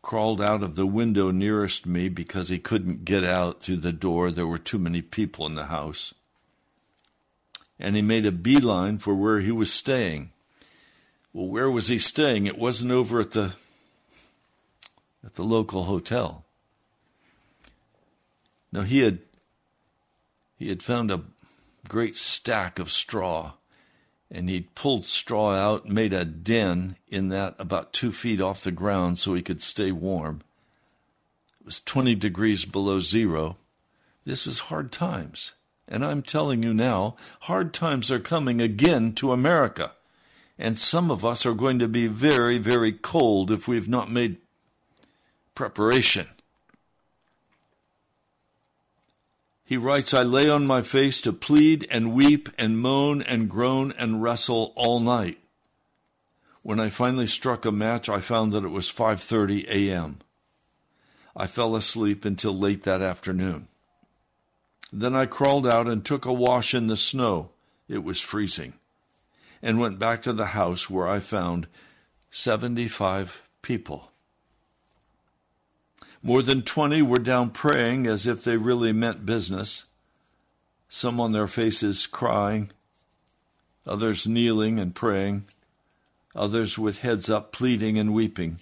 crawled 0.00 0.40
out 0.40 0.62
of 0.62 0.76
the 0.76 0.86
window 0.86 1.30
nearest 1.30 1.86
me 1.86 2.08
because 2.08 2.48
he 2.48 2.58
couldn't 2.58 3.04
get 3.04 3.22
out 3.22 3.60
through 3.60 3.76
the 3.76 3.92
door. 3.92 4.30
There 4.30 4.46
were 4.46 4.58
too 4.58 4.78
many 4.78 5.02
people 5.02 5.46
in 5.46 5.54
the 5.54 5.66
house. 5.66 6.14
And 7.78 7.94
he 7.94 8.02
made 8.02 8.26
a 8.26 8.32
beeline 8.32 8.98
for 8.98 9.14
where 9.14 9.40
he 9.40 9.52
was 9.52 9.72
staying. 9.72 10.30
Well, 11.32 11.46
where 11.46 11.70
was 11.70 11.88
he 11.88 11.98
staying? 11.98 12.46
It 12.46 12.58
wasn't 12.58 12.90
over 12.90 13.20
at 13.20 13.32
the 13.32 13.52
at 15.24 15.34
the 15.34 15.44
local 15.44 15.84
hotel. 15.84 16.44
Now 18.72 18.82
he 18.82 19.00
had 19.00 19.18
he 20.56 20.68
had 20.68 20.82
found 20.82 21.10
a 21.10 21.22
great 21.88 22.16
stack 22.16 22.78
of 22.78 22.90
straw, 22.90 23.54
and 24.30 24.48
he'd 24.48 24.74
pulled 24.74 25.04
straw 25.04 25.54
out, 25.54 25.84
and 25.84 25.94
made 25.94 26.12
a 26.12 26.24
den 26.24 26.96
in 27.08 27.28
that 27.28 27.56
about 27.58 27.92
two 27.92 28.12
feet 28.12 28.40
off 28.40 28.64
the 28.64 28.70
ground 28.70 29.18
so 29.18 29.34
he 29.34 29.42
could 29.42 29.60
stay 29.60 29.92
warm. 29.92 30.42
It 31.60 31.66
was 31.66 31.80
twenty 31.80 32.14
degrees 32.14 32.64
below 32.64 33.00
zero. 33.00 33.56
This 34.24 34.46
was 34.46 34.60
hard 34.60 34.92
times. 34.92 35.52
And 35.88 36.04
I'm 36.04 36.22
telling 36.22 36.62
you 36.62 36.72
now, 36.72 37.16
hard 37.40 37.74
times 37.74 38.10
are 38.10 38.20
coming 38.20 38.60
again 38.60 39.12
to 39.14 39.32
America. 39.32 39.92
And 40.58 40.78
some 40.78 41.10
of 41.10 41.24
us 41.24 41.44
are 41.44 41.54
going 41.54 41.80
to 41.80 41.88
be 41.88 42.06
very, 42.06 42.56
very 42.58 42.92
cold 42.92 43.50
if 43.50 43.66
we've 43.66 43.88
not 43.88 44.10
made 44.10 44.36
preparation. 45.54 46.28
He 49.64 49.76
writes, 49.76 50.12
I 50.12 50.22
lay 50.22 50.48
on 50.48 50.66
my 50.66 50.82
face 50.82 51.20
to 51.22 51.32
plead 51.32 51.86
and 51.90 52.12
weep 52.12 52.50
and 52.58 52.78
moan 52.78 53.22
and 53.22 53.48
groan 53.48 53.92
and 53.92 54.22
wrestle 54.22 54.72
all 54.76 55.00
night. 55.00 55.38
When 56.62 56.78
I 56.78 56.90
finally 56.90 57.26
struck 57.26 57.64
a 57.64 57.72
match, 57.72 58.08
I 58.08 58.20
found 58.20 58.52
that 58.52 58.64
it 58.64 58.68
was 58.68 58.92
5:30 58.92 59.66
a.m. 59.68 60.18
I 61.34 61.46
fell 61.46 61.74
asleep 61.74 62.24
until 62.24 62.56
late 62.56 62.84
that 62.84 63.02
afternoon. 63.02 63.66
Then 64.92 65.16
I 65.16 65.26
crawled 65.26 65.66
out 65.66 65.88
and 65.88 66.04
took 66.04 66.24
a 66.24 66.32
wash 66.32 66.74
in 66.74 66.86
the 66.86 66.96
snow. 66.96 67.50
It 67.88 68.04
was 68.04 68.20
freezing. 68.20 68.74
And 69.60 69.80
went 69.80 69.98
back 69.98 70.22
to 70.22 70.32
the 70.32 70.48
house 70.48 70.90
where 70.90 71.08
I 71.08 71.18
found 71.18 71.66
75 72.30 73.48
people. 73.62 74.11
More 76.22 76.42
than 76.42 76.62
20 76.62 77.02
were 77.02 77.18
down 77.18 77.50
praying 77.50 78.06
as 78.06 78.28
if 78.28 78.44
they 78.44 78.56
really 78.56 78.92
meant 78.92 79.26
business, 79.26 79.86
some 80.88 81.20
on 81.20 81.32
their 81.32 81.48
faces 81.48 82.06
crying, 82.06 82.70
others 83.86 84.26
kneeling 84.26 84.78
and 84.78 84.94
praying, 84.94 85.46
others 86.34 86.78
with 86.78 87.00
heads 87.00 87.28
up 87.28 87.50
pleading 87.50 87.98
and 87.98 88.14
weeping, 88.14 88.58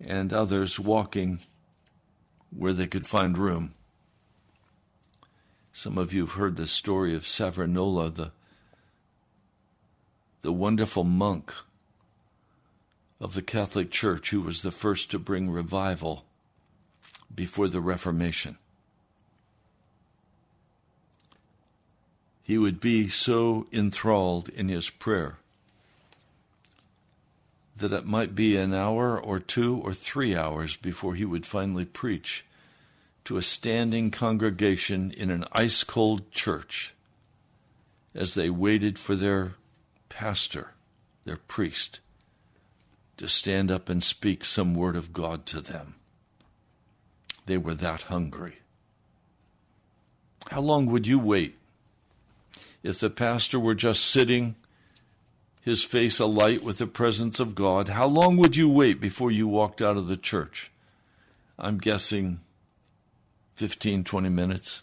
and 0.00 0.32
others 0.32 0.78
walking 0.78 1.40
where 2.56 2.72
they 2.72 2.86
could 2.86 3.06
find 3.06 3.36
room. 3.36 3.74
Some 5.72 5.98
of 5.98 6.12
you 6.12 6.26
have 6.26 6.34
heard 6.34 6.56
the 6.56 6.68
story 6.68 7.14
of 7.14 7.26
Savonarola, 7.26 8.10
the, 8.10 8.30
the 10.42 10.52
wonderful 10.52 11.02
monk 11.02 11.52
of 13.20 13.34
the 13.34 13.42
Catholic 13.42 13.90
Church 13.90 14.30
who 14.30 14.40
was 14.40 14.62
the 14.62 14.70
first 14.70 15.10
to 15.10 15.18
bring 15.18 15.50
revival 15.50 16.24
before 17.34 17.68
the 17.68 17.80
Reformation. 17.80 18.56
He 22.42 22.56
would 22.56 22.80
be 22.80 23.08
so 23.08 23.66
enthralled 23.72 24.48
in 24.48 24.68
his 24.68 24.88
prayer 24.88 25.36
that 27.76 27.92
it 27.92 28.06
might 28.06 28.34
be 28.34 28.56
an 28.56 28.74
hour 28.74 29.20
or 29.20 29.38
two 29.38 29.76
or 29.76 29.92
three 29.92 30.34
hours 30.34 30.76
before 30.76 31.14
he 31.14 31.24
would 31.24 31.46
finally 31.46 31.84
preach 31.84 32.44
to 33.24 33.36
a 33.36 33.42
standing 33.42 34.10
congregation 34.10 35.10
in 35.12 35.30
an 35.30 35.44
ice 35.52 35.84
cold 35.84 36.30
church 36.30 36.94
as 38.14 38.34
they 38.34 38.48
waited 38.48 38.98
for 38.98 39.14
their 39.14 39.52
pastor, 40.08 40.72
their 41.24 41.36
priest, 41.36 42.00
to 43.18 43.28
stand 43.28 43.70
up 43.70 43.88
and 43.88 44.02
speak 44.02 44.44
some 44.44 44.74
word 44.74 44.96
of 44.96 45.12
God 45.12 45.44
to 45.46 45.60
them. 45.60 45.96
They 47.46 47.58
were 47.58 47.74
that 47.74 48.02
hungry. 48.02 48.58
How 50.50 50.60
long 50.60 50.86
would 50.86 51.06
you 51.06 51.18
wait 51.18 51.56
if 52.82 53.00
the 53.00 53.10
pastor 53.10 53.58
were 53.58 53.74
just 53.74 54.04
sitting, 54.04 54.54
his 55.60 55.84
face 55.84 56.20
alight 56.20 56.62
with 56.62 56.78
the 56.78 56.86
presence 56.86 57.40
of 57.40 57.54
God? 57.54 57.88
How 57.88 58.06
long 58.06 58.36
would 58.36 58.56
you 58.56 58.70
wait 58.70 59.00
before 59.00 59.30
you 59.30 59.46
walked 59.46 59.82
out 59.82 59.96
of 59.96 60.08
the 60.08 60.16
church? 60.16 60.70
I'm 61.58 61.78
guessing 61.78 62.40
15, 63.54 64.04
20 64.04 64.28
minutes. 64.28 64.82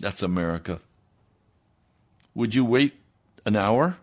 That's 0.00 0.22
America. 0.22 0.80
Would 2.34 2.54
you 2.54 2.64
wait 2.64 2.94
an 3.44 3.56
hour? 3.56 3.98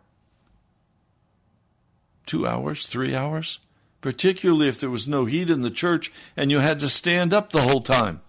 Two 2.29 2.47
hours, 2.47 2.85
three 2.85 3.15
hours, 3.15 3.57
particularly 4.01 4.67
if 4.67 4.79
there 4.79 4.91
was 4.91 5.07
no 5.07 5.25
heat 5.25 5.49
in 5.49 5.61
the 5.61 5.71
church 5.71 6.11
and 6.37 6.51
you 6.51 6.59
had 6.59 6.79
to 6.79 6.87
stand 6.87 7.33
up 7.33 7.51
the 7.51 7.63
whole 7.63 7.81
time. 7.81 8.21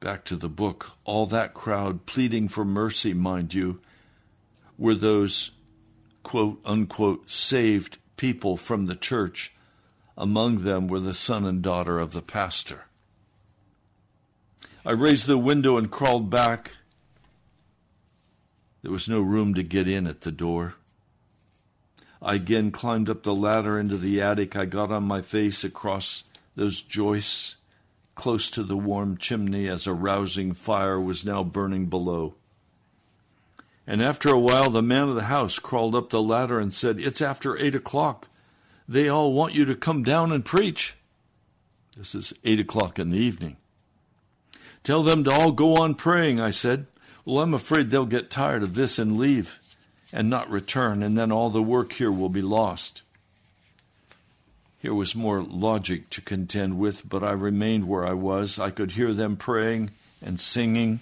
Back 0.00 0.24
to 0.24 0.36
the 0.36 0.48
book. 0.48 0.92
All 1.04 1.26
that 1.26 1.52
crowd 1.52 2.06
pleading 2.06 2.48
for 2.48 2.64
mercy, 2.64 3.12
mind 3.12 3.52
you, 3.52 3.80
were 4.78 4.94
those 4.94 5.50
quote 6.22 6.58
unquote 6.64 7.30
saved 7.30 7.98
people 8.16 8.56
from 8.56 8.86
the 8.86 8.96
church. 8.96 9.52
Among 10.16 10.62
them 10.62 10.88
were 10.88 11.00
the 11.00 11.12
son 11.12 11.44
and 11.44 11.60
daughter 11.60 11.98
of 11.98 12.12
the 12.12 12.22
pastor. 12.22 12.86
I 14.86 14.92
raised 14.92 15.26
the 15.26 15.36
window 15.36 15.76
and 15.76 15.90
crawled 15.90 16.30
back 16.30 16.72
there 18.82 18.92
was 18.92 19.08
no 19.08 19.20
room 19.20 19.54
to 19.54 19.62
get 19.62 19.88
in 19.88 20.06
at 20.06 20.22
the 20.22 20.32
door. 20.32 20.74
I 22.22 22.34
again 22.34 22.70
climbed 22.70 23.08
up 23.08 23.22
the 23.22 23.34
ladder 23.34 23.78
into 23.78 23.96
the 23.96 24.20
attic. 24.20 24.56
I 24.56 24.66
got 24.66 24.90
on 24.90 25.04
my 25.04 25.22
face 25.22 25.64
across 25.64 26.24
those 26.54 26.82
joists 26.82 27.56
close 28.14 28.50
to 28.50 28.62
the 28.62 28.76
warm 28.76 29.16
chimney 29.16 29.66
as 29.68 29.86
a 29.86 29.94
rousing 29.94 30.52
fire 30.52 31.00
was 31.00 31.24
now 31.24 31.42
burning 31.42 31.86
below. 31.86 32.34
And 33.86 34.02
after 34.02 34.28
a 34.28 34.38
while, 34.38 34.70
the 34.70 34.82
man 34.82 35.08
of 35.08 35.14
the 35.14 35.24
house 35.24 35.58
crawled 35.58 35.94
up 35.94 36.10
the 36.10 36.22
ladder 36.22 36.60
and 36.60 36.72
said, 36.72 37.00
It's 37.00 37.22
after 37.22 37.58
eight 37.58 37.74
o'clock. 37.74 38.28
They 38.86 39.08
all 39.08 39.32
want 39.32 39.54
you 39.54 39.64
to 39.64 39.74
come 39.74 40.02
down 40.02 40.32
and 40.32 40.44
preach. 40.44 40.96
This 41.96 42.14
is 42.14 42.34
eight 42.44 42.60
o'clock 42.60 42.98
in 42.98 43.10
the 43.10 43.18
evening. 43.18 43.56
Tell 44.84 45.02
them 45.02 45.24
to 45.24 45.30
all 45.32 45.52
go 45.52 45.76
on 45.76 45.94
praying, 45.94 46.40
I 46.40 46.50
said. 46.50 46.86
Well, 47.30 47.44
I'm 47.44 47.54
afraid 47.54 47.90
they'll 47.90 48.06
get 48.06 48.28
tired 48.28 48.64
of 48.64 48.74
this 48.74 48.98
and 48.98 49.16
leave 49.16 49.60
and 50.12 50.28
not 50.28 50.50
return, 50.50 51.00
and 51.00 51.16
then 51.16 51.30
all 51.30 51.48
the 51.48 51.62
work 51.62 51.92
here 51.92 52.10
will 52.10 52.28
be 52.28 52.42
lost. 52.42 53.02
Here 54.80 54.92
was 54.92 55.14
more 55.14 55.40
logic 55.40 56.10
to 56.10 56.22
contend 56.22 56.76
with, 56.76 57.08
but 57.08 57.22
I 57.22 57.30
remained 57.30 57.86
where 57.86 58.04
I 58.04 58.14
was. 58.14 58.58
I 58.58 58.70
could 58.70 58.92
hear 58.92 59.14
them 59.14 59.36
praying 59.36 59.92
and 60.20 60.40
singing. 60.40 60.98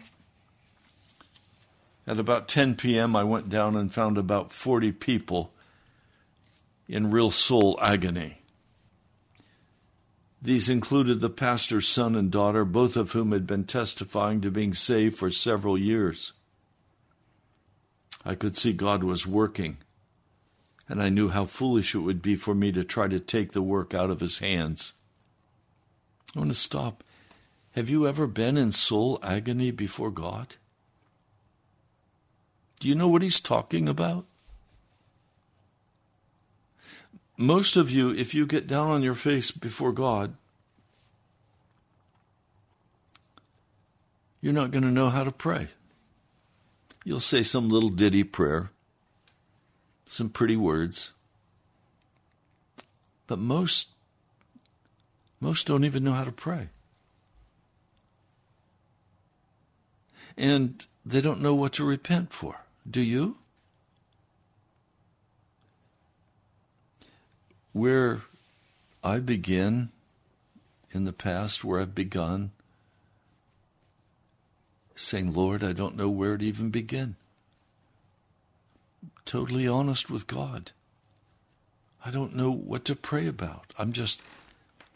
At 2.07 2.19
about 2.19 2.47
10 2.47 2.77
p.m., 2.77 3.17
I 3.17 3.25
went 3.25 3.49
down 3.49 3.75
and 3.75 3.91
found 3.91 4.19
about 4.19 4.53
40 4.53 4.93
people 4.93 5.51
in 6.91 7.11
real 7.11 7.31
soul 7.31 7.79
agony. 7.81 8.43
These 10.41 10.69
included 10.69 11.21
the 11.21 11.31
pastor's 11.31 11.89
son 11.89 12.15
and 12.15 12.31
daughter, 12.31 12.65
both 12.65 12.97
of 12.97 13.13
whom 13.13 13.33
had 13.33 13.47
been 13.47 13.65
testifying 13.65 14.41
to 14.43 14.51
being 14.51 14.73
saved 14.73 15.19
for 15.19 15.31
several 15.31 15.77
years. 15.77 16.33
I 18.25 18.35
could 18.35 18.57
see 18.57 18.73
God 18.73 19.03
was 19.03 19.27
working, 19.27 19.79
and 20.89 21.03
I 21.03 21.09
knew 21.09 21.31
how 21.31 21.45
foolish 21.45 21.95
it 21.95 22.01
would 22.01 22.23
be 22.23 22.37
for 22.37 22.55
me 22.55 22.71
to 22.73 22.85
try 22.85 23.09
to 23.09 23.19
take 23.19 23.53
the 23.53 23.63
work 23.63 23.95
out 23.95 24.11
of 24.11 24.21
his 24.21 24.39
hands. 24.39 24.93
I 26.37 26.41
want 26.41 26.53
to 26.53 26.59
stop. 26.59 27.03
Have 27.73 27.89
you 27.89 28.07
ever 28.07 28.27
been 28.27 28.57
in 28.57 28.71
soul 28.71 29.19
agony 29.23 29.71
before 29.71 30.11
God? 30.11 30.57
Do 32.79 32.89
you 32.89 32.95
know 32.95 33.09
what 33.09 33.23
he's 33.23 33.41
talking 33.41 33.89
about? 33.89 34.27
Most 37.41 37.77
of 37.77 37.89
you, 37.89 38.11
if 38.11 38.35
you 38.35 38.47
get 38.47 38.67
down 38.67 38.91
on 38.91 39.05
your 39.05 39.15
face 39.15 39.53
before 39.53 39.93
God, 39.93 40.35
you're 44.41 44.53
not 44.53 44.73
going 44.73 44.83
to 44.83 44.91
know 44.91 45.11
how 45.11 45.23
to 45.23 45.31
pray. 45.31 45.69
You'll 47.05 47.21
say 47.21 47.45
some 47.45 47.69
little 47.69 47.91
ditty 47.91 48.25
prayer, 48.25 48.71
some 50.05 50.31
pretty 50.31 50.57
words. 50.57 51.13
But 53.29 53.39
most 53.39 53.91
most 55.41 55.69
don't 55.69 55.85
even 55.85 56.03
know 56.03 56.15
how 56.15 56.25
to 56.25 56.33
pray. 56.33 56.71
And 60.37 60.85
they 61.07 61.21
don't 61.21 61.41
know 61.41 61.55
what 61.55 61.75
to 61.75 61.85
repent 61.85 62.33
for. 62.33 62.65
Do 62.89 63.01
you? 63.01 63.37
Where 67.79 68.23
I 69.05 69.21
begin 69.21 69.91
in 70.91 71.05
the 71.05 71.13
past, 71.13 71.65
where 71.65 71.81
I've 71.81 71.95
begun, 71.95 72.51
saying, 74.95 75.33
Lord, 75.33 75.63
I 75.63 75.73
don't 75.73 75.97
know 75.97 76.11
where 76.11 76.37
to 76.37 76.45
even 76.45 76.71
begin. 76.71 77.15
Totally 79.25 79.69
honest 79.69 80.11
with 80.11 80.27
God. 80.27 80.73
I 82.05 82.11
don't 82.11 82.35
know 82.35 82.51
what 82.51 82.85
to 82.87 82.97
pray 82.97 83.27
about. 83.27 83.73
I'm 83.79 83.93
just, 83.93 84.21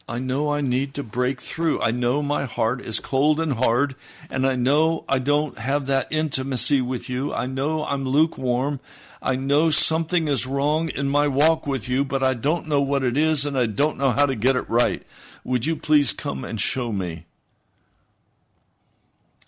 I 0.09 0.19
know 0.19 0.53
I 0.53 0.61
need 0.61 0.95
to 0.95 1.03
break 1.03 1.41
through. 1.41 1.81
I 1.81 1.91
know 1.91 2.23
my 2.23 2.45
heart 2.45 2.81
is 2.81 3.01
cold 3.01 3.41
and 3.41 3.55
hard, 3.55 3.95
and 4.29 4.47
I 4.47 4.57
know 4.57 5.05
I 5.09 5.19
don't 5.19 5.59
have 5.59 5.87
that 5.87 6.11
intimacy 6.11 6.81
with 6.81 7.09
you. 7.09 7.33
I 7.33 7.47
know 7.47 7.85
I'm 7.85 8.05
lukewarm. 8.05 8.81
I 9.23 9.37
know 9.37 9.71
something 9.71 10.27
is 10.27 10.47
wrong 10.47 10.89
in 10.89 11.09
my 11.09 11.29
walk 11.29 11.67
with 11.67 11.89
you, 11.89 12.05
but 12.05 12.25
I 12.25 12.35
don't 12.35 12.67
know 12.67 12.83
what 12.83 13.05
it 13.05 13.17
is 13.17 13.47
and 13.47 13.57
I 13.57 13.67
don't 13.67 13.97
know 13.97 14.11
how 14.11 14.27
to 14.27 14.35
get 14.35 14.57
it 14.57 14.69
right. 14.69 15.05
Would 15.45 15.65
you 15.65 15.77
please 15.77 16.13
come 16.13 16.45
and 16.45 16.61
show 16.61 16.91
me? 16.91 17.27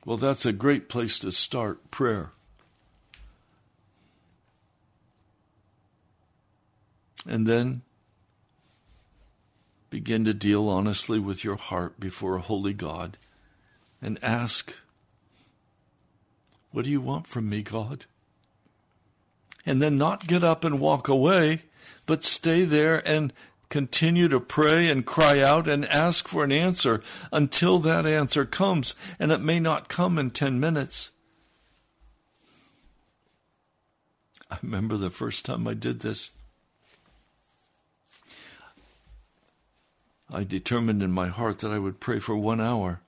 Well, 0.04 0.16
that's 0.16 0.46
a 0.46 0.52
great 0.52 0.88
place 0.88 1.18
to 1.20 1.32
start 1.32 1.90
prayer. 1.90 2.30
And 7.26 7.46
then 7.46 7.82
begin 9.94 10.24
to 10.24 10.34
deal 10.34 10.68
honestly 10.68 11.20
with 11.20 11.44
your 11.44 11.54
heart 11.54 12.00
before 12.00 12.34
a 12.34 12.40
holy 12.40 12.72
God 12.72 13.16
and 14.02 14.18
ask, 14.24 14.74
What 16.72 16.84
do 16.84 16.90
you 16.90 17.00
want 17.00 17.28
from 17.28 17.48
me, 17.48 17.62
God? 17.62 18.06
And 19.64 19.80
then 19.80 19.96
not 19.96 20.26
get 20.26 20.42
up 20.42 20.64
and 20.64 20.80
walk 20.80 21.06
away, 21.06 21.60
but 22.06 22.24
stay 22.24 22.64
there 22.64 23.06
and 23.06 23.32
continue 23.68 24.26
to 24.26 24.40
pray 24.40 24.90
and 24.90 25.06
cry 25.06 25.40
out 25.40 25.68
and 25.68 25.84
ask 25.84 26.26
for 26.26 26.42
an 26.42 26.50
answer 26.50 27.00
until 27.32 27.78
that 27.78 28.04
answer 28.04 28.44
comes. 28.44 28.96
And 29.20 29.30
it 29.30 29.40
may 29.40 29.60
not 29.60 29.88
come 29.88 30.18
in 30.18 30.32
10 30.32 30.58
minutes. 30.58 31.12
I 34.50 34.58
remember 34.60 34.96
the 34.96 35.10
first 35.10 35.44
time 35.44 35.68
I 35.68 35.74
did 35.74 36.00
this. 36.00 36.32
I 40.32 40.44
determined 40.44 41.02
in 41.02 41.12
my 41.12 41.28
heart 41.28 41.60
that 41.60 41.70
I 41.70 41.78
would 41.78 42.00
pray 42.00 42.18
for 42.18 42.36
one 42.36 42.60
hour. 42.60 43.00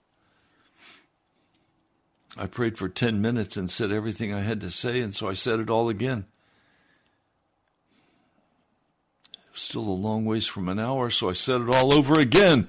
I 2.37 2.47
prayed 2.47 2.77
for 2.77 2.89
10 2.89 3.23
minutes 3.23 3.57
and 3.57 3.71
said 3.71 3.91
everything 3.91 4.35
I 4.35 4.43
had 4.43 4.61
to 4.61 4.71
say, 4.71 5.01
and 5.01 5.15
so 5.15 5.29
I 5.29 5.35
said 5.35 5.59
it 5.59 5.71
all 5.71 5.89
again. 5.89 6.27
Still 9.55 9.89
a 9.89 9.91
long 9.91 10.27
ways 10.27 10.47
from 10.47 10.69
an 10.69 10.79
hour, 10.79 11.09
so 11.09 11.31
I 11.31 11.33
said 11.33 11.63
it 11.63 11.75
all 11.75 11.95
over 11.95 12.21
again. 12.21 12.69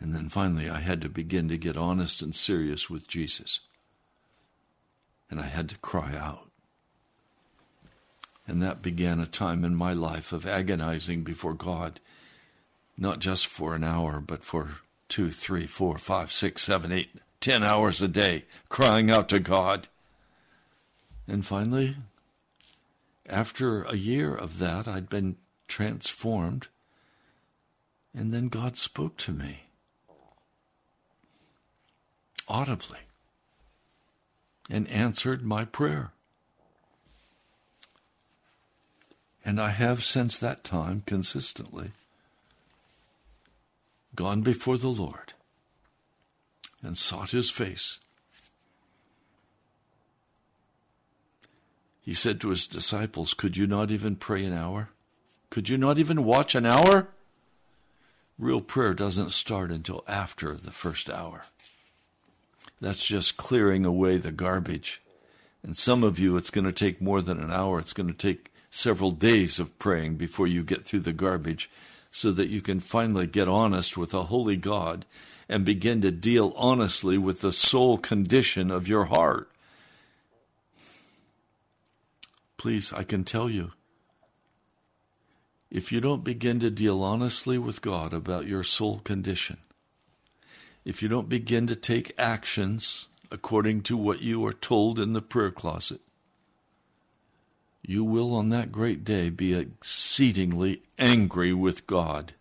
And 0.00 0.12
then 0.12 0.28
finally, 0.28 0.68
I 0.68 0.80
had 0.80 1.00
to 1.02 1.08
begin 1.08 1.48
to 1.48 1.56
get 1.56 1.76
honest 1.76 2.20
and 2.20 2.34
serious 2.34 2.90
with 2.90 3.06
Jesus. 3.06 3.60
And 5.30 5.38
I 5.38 5.46
had 5.46 5.68
to 5.68 5.78
cry 5.78 6.16
out. 6.16 6.47
And 8.48 8.62
that 8.62 8.80
began 8.80 9.20
a 9.20 9.26
time 9.26 9.62
in 9.62 9.76
my 9.76 9.92
life 9.92 10.32
of 10.32 10.46
agonizing 10.46 11.22
before 11.22 11.52
God, 11.52 12.00
not 12.96 13.18
just 13.18 13.46
for 13.46 13.74
an 13.74 13.84
hour, 13.84 14.20
but 14.20 14.42
for 14.42 14.78
two, 15.10 15.30
three, 15.30 15.66
four, 15.66 15.98
five, 15.98 16.32
six, 16.32 16.62
seven, 16.62 16.90
eight, 16.90 17.10
ten 17.40 17.62
hours 17.62 18.00
a 18.00 18.08
day, 18.08 18.46
crying 18.70 19.10
out 19.10 19.28
to 19.28 19.38
God. 19.38 19.88
And 21.28 21.44
finally, 21.44 21.96
after 23.28 23.82
a 23.82 23.96
year 23.96 24.34
of 24.34 24.58
that, 24.58 24.88
I'd 24.88 25.10
been 25.10 25.36
transformed. 25.68 26.68
And 28.14 28.32
then 28.32 28.48
God 28.48 28.78
spoke 28.78 29.18
to 29.18 29.32
me 29.32 29.64
audibly 32.48 33.00
and 34.70 34.88
answered 34.88 35.44
my 35.44 35.66
prayer. 35.66 36.12
And 39.44 39.60
I 39.60 39.70
have 39.70 40.04
since 40.04 40.38
that 40.38 40.64
time 40.64 41.02
consistently 41.06 41.92
gone 44.14 44.42
before 44.42 44.76
the 44.76 44.88
Lord 44.88 45.32
and 46.82 46.96
sought 46.98 47.30
his 47.30 47.50
face 47.50 48.00
He 52.08 52.14
said 52.14 52.40
to 52.40 52.48
his 52.48 52.66
disciples, 52.66 53.34
Could 53.34 53.58
you 53.58 53.66
not 53.66 53.90
even 53.90 54.16
pray 54.16 54.42
an 54.46 54.54
hour? 54.54 54.88
Could 55.50 55.68
you 55.68 55.76
not 55.76 55.98
even 55.98 56.24
watch 56.24 56.54
an 56.54 56.64
hour? 56.64 57.08
Real 58.38 58.62
prayer 58.62 58.94
doesn't 58.94 59.32
start 59.32 59.70
until 59.70 60.04
after 60.08 60.54
the 60.54 60.70
first 60.70 61.10
hour. 61.10 61.42
That's 62.80 63.06
just 63.06 63.36
clearing 63.36 63.84
away 63.84 64.16
the 64.16 64.32
garbage. 64.32 65.02
And 65.62 65.76
some 65.76 66.02
of 66.02 66.18
you, 66.18 66.38
it's 66.38 66.48
going 66.48 66.64
to 66.64 66.72
take 66.72 67.02
more 67.02 67.20
than 67.20 67.40
an 67.40 67.52
hour. 67.52 67.78
It's 67.78 67.92
going 67.92 68.08
to 68.08 68.14
take 68.14 68.54
several 68.70 69.10
days 69.10 69.58
of 69.58 69.78
praying 69.78 70.16
before 70.16 70.46
you 70.46 70.62
get 70.62 70.84
through 70.84 71.00
the 71.00 71.12
garbage 71.12 71.70
so 72.10 72.32
that 72.32 72.48
you 72.48 72.60
can 72.60 72.80
finally 72.80 73.26
get 73.26 73.48
honest 73.48 73.96
with 73.96 74.14
a 74.14 74.24
holy 74.24 74.56
God 74.56 75.04
and 75.48 75.64
begin 75.64 76.00
to 76.02 76.10
deal 76.10 76.52
honestly 76.56 77.16
with 77.16 77.40
the 77.40 77.52
soul 77.52 77.96
condition 77.98 78.70
of 78.70 78.88
your 78.88 79.06
heart. 79.06 79.50
Please, 82.56 82.92
I 82.92 83.04
can 83.04 83.24
tell 83.24 83.48
you, 83.48 83.72
if 85.70 85.92
you 85.92 86.00
don't 86.00 86.24
begin 86.24 86.60
to 86.60 86.70
deal 86.70 87.02
honestly 87.02 87.58
with 87.58 87.82
God 87.82 88.12
about 88.12 88.46
your 88.46 88.62
soul 88.62 88.98
condition, 89.00 89.58
if 90.84 91.02
you 91.02 91.08
don't 91.08 91.28
begin 91.28 91.66
to 91.66 91.76
take 91.76 92.14
actions 92.18 93.08
according 93.30 93.82
to 93.82 93.96
what 93.96 94.22
you 94.22 94.44
are 94.46 94.52
told 94.52 94.98
in 94.98 95.12
the 95.12 95.22
prayer 95.22 95.50
closet, 95.50 96.00
you 97.82 98.04
will 98.04 98.34
on 98.34 98.48
that 98.50 98.72
great 98.72 99.04
day 99.04 99.30
be 99.30 99.54
exceedingly 99.54 100.82
angry 100.98 101.52
with 101.52 101.86
God. 101.86 102.34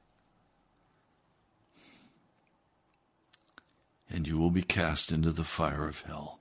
And 4.10 4.28
you 4.28 4.38
will 4.38 4.52
be 4.52 4.62
cast 4.63 5.12
into 5.12 5.32
the 5.32 5.43
fire 5.43 5.88
of 5.88 6.02
hell. 6.02 6.39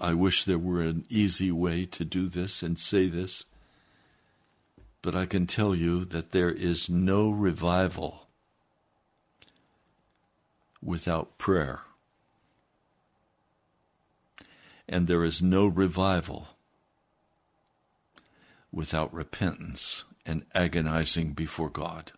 I 0.00 0.14
wish 0.14 0.44
there 0.44 0.58
were 0.58 0.82
an 0.82 1.04
easy 1.08 1.50
way 1.50 1.84
to 1.86 2.04
do 2.04 2.28
this 2.28 2.62
and 2.62 2.78
say 2.78 3.08
this, 3.08 3.44
but 5.02 5.16
I 5.16 5.26
can 5.26 5.46
tell 5.46 5.74
you 5.74 6.04
that 6.04 6.30
there 6.30 6.50
is 6.50 6.88
no 6.88 7.30
revival 7.30 8.28
without 10.80 11.36
prayer. 11.36 11.80
And 14.88 15.06
there 15.06 15.24
is 15.24 15.42
no 15.42 15.66
revival 15.66 16.48
without 18.72 19.12
repentance 19.12 20.04
and 20.24 20.44
agonizing 20.54 21.32
before 21.32 21.70
God. 21.70 22.12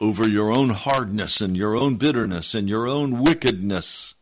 Over 0.00 0.28
your 0.28 0.50
own 0.50 0.70
hardness 0.70 1.40
and 1.40 1.56
your 1.56 1.76
own 1.76 1.96
bitterness 1.96 2.54
and 2.54 2.68
your 2.68 2.86
own 2.86 3.22
wickedness 3.22 4.14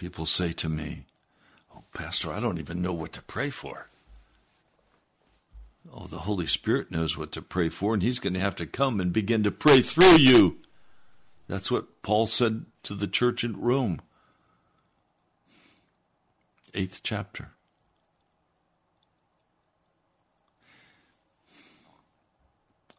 People 0.00 0.24
say 0.24 0.54
to 0.54 0.70
me, 0.70 1.04
Oh, 1.76 1.82
Pastor, 1.92 2.32
I 2.32 2.40
don't 2.40 2.56
even 2.56 2.80
know 2.80 2.94
what 2.94 3.12
to 3.12 3.22
pray 3.22 3.50
for. 3.50 3.88
Oh, 5.92 6.06
the 6.06 6.20
Holy 6.20 6.46
Spirit 6.46 6.90
knows 6.90 7.18
what 7.18 7.32
to 7.32 7.42
pray 7.42 7.68
for, 7.68 7.92
and 7.92 8.02
He's 8.02 8.18
going 8.18 8.32
to 8.32 8.40
have 8.40 8.56
to 8.56 8.66
come 8.66 8.98
and 8.98 9.12
begin 9.12 9.42
to 9.42 9.50
pray 9.50 9.82
through 9.82 10.16
you. 10.16 10.56
That's 11.50 11.68
what 11.68 12.00
Paul 12.02 12.26
said 12.26 12.66
to 12.84 12.94
the 12.94 13.08
church 13.08 13.42
in 13.42 13.60
Rome. 13.60 14.00
Eighth 16.74 17.00
chapter. 17.02 17.48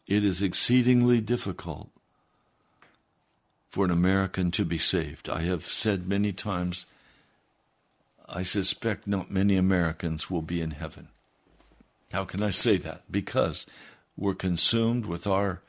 It 0.05 0.25
is 0.25 0.41
exceedingly 0.41 1.21
difficult 1.21 1.91
for 3.69 3.85
an 3.85 3.91
American 3.91 4.51
to 4.51 4.65
be 4.65 4.77
saved. 4.77 5.29
I 5.29 5.43
have 5.43 5.63
said 5.63 6.05
many 6.05 6.33
times, 6.33 6.85
I 8.27 8.43
suspect 8.43 9.07
not 9.07 9.31
many 9.31 9.55
Americans 9.55 10.29
will 10.29 10.41
be 10.41 10.59
in 10.59 10.71
heaven. 10.71 11.07
How 12.11 12.25
can 12.25 12.43
I 12.43 12.49
say 12.49 12.75
that? 12.75 13.09
Because 13.09 13.65
we're 14.17 14.35
consumed 14.35 15.05
with 15.05 15.25
our 15.25 15.61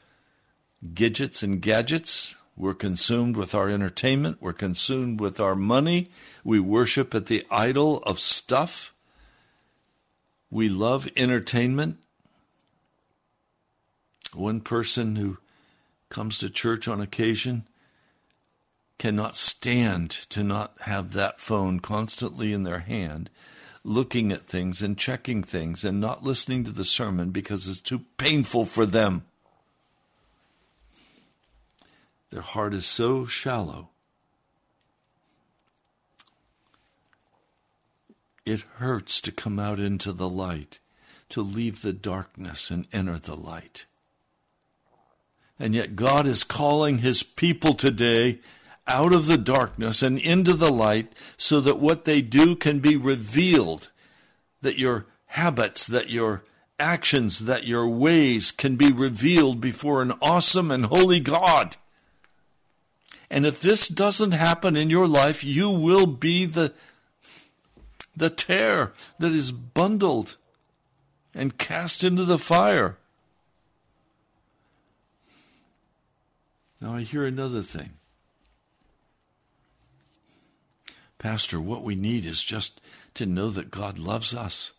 gadgets 0.95 1.45
and 1.45 1.63
gadgets. 1.63 2.35
We're 2.57 2.75
consumed 2.75 3.37
with 3.37 3.55
our 3.55 3.69
entertainment. 3.69 4.39
We're 4.41 4.53
consumed 4.53 5.21
with 5.21 5.41
our 5.41 5.57
money. 5.57 6.09
We 6.45 6.61
worship 6.61 7.15
at 7.15 7.27
the 7.27 7.47
idol 7.51 7.99
of 8.05 8.19
stuff. 8.19 8.95
We 10.51 10.69
love 10.69 11.09
entertainment. 11.17 11.99
One 14.35 14.61
person 14.61 15.17
who 15.17 15.39
comes 16.09 16.39
to 16.39 16.51
church 16.51 16.89
on 16.89 17.01
occasion 17.01 17.65
cannot 18.99 19.35
stand 19.35 20.11
to 20.11 20.45
not 20.45 20.77
have 20.83 21.13
that 21.13 21.41
phone 21.41 21.81
constantly 21.81 22.53
in 22.53 22.63
their 22.63 22.81
hand, 22.81 23.31
looking 23.83 24.31
at 24.31 24.43
things 24.43 24.83
and 24.83 24.97
checking 24.97 25.43
things 25.43 25.85
and 25.85 26.01
not 26.01 26.23
listening 26.23 26.65
to 26.65 26.71
the 26.71 26.85
sermon 26.85 27.31
because 27.31 27.67
it's 27.67 27.81
too 27.81 28.05
painful 28.19 28.65
for 28.67 28.87
them. 28.87 29.25
Their 32.33 32.43
heart 32.43 32.73
is 32.73 32.87
so 32.87 33.27
shallow. 33.27 33.91
It 38.47 38.63
hurts 38.77 39.21
to 39.21 39.31
come 39.31 39.59
out 39.59 39.79
into 39.79 40.13
the 40.13 40.31
light, 40.31 40.81
to 41.29 41.43
leave 41.43 41.83
the 41.83 41.93
darkness 41.93 42.71
and 42.71 42.87
enter 42.91 43.19
the 43.19 43.37
light. 43.37 43.85
And 45.59 45.75
yet, 45.75 45.95
God 45.95 46.27
is 46.27 46.43
calling 46.43 46.99
His 46.99 47.23
people 47.23 47.75
today 47.75 48.41
out 48.89 49.15
of 49.15 49.27
the 49.27 49.39
darkness 49.39 50.03
and 50.03 50.19
into 50.19 50.55
the 50.55 50.73
light 50.73 51.13
so 51.37 51.61
that 51.61 51.79
what 51.79 52.07
they 52.07 52.23
do 52.23 52.57
can 52.57 52.81
be 52.81 52.97
revealed, 52.97 53.91
that 54.63 54.79
your 54.79 55.05
habits, 55.27 55.87
that 55.87 56.09
your 56.09 56.45
actions, 56.81 57.41
that 57.41 57.67
your 57.67 57.87
ways 57.87 58.51
can 58.51 58.77
be 58.77 58.91
revealed 58.91 59.61
before 59.61 60.01
an 60.01 60.13
awesome 60.23 60.71
and 60.71 60.87
holy 60.87 61.21
God. 61.21 61.77
And 63.33 63.47
if 63.47 63.63
this 63.63 63.89
doesn't 63.89 64.33
happen 64.33 64.77
in 64.77 64.91
your 64.91 65.09
life, 65.09 65.43
you 65.43 65.71
will 65.71 66.05
be 66.05 66.45
the, 66.45 66.75
the 68.15 68.29
tare 68.29 68.93
that 69.19 69.33
is 69.33 69.51
bundled 69.51 70.37
and 71.35 71.57
cast 71.57 72.05
into 72.05 72.27
the 72.27 72.39
fire. 72.39 72.99
Now 76.79 76.95
I 76.95 77.01
hear 77.01 77.25
another 77.25 77.63
thing. 77.63 77.95
Pastor, 81.17 81.59
what 81.59 81.83
we 81.83 81.95
need 81.95 82.27
is 82.27 82.45
just 82.45 82.83
to 83.15 83.25
know 83.25 83.49
that 83.49 83.71
God 83.71 83.99
loves 83.99 84.35
us. 84.35 84.73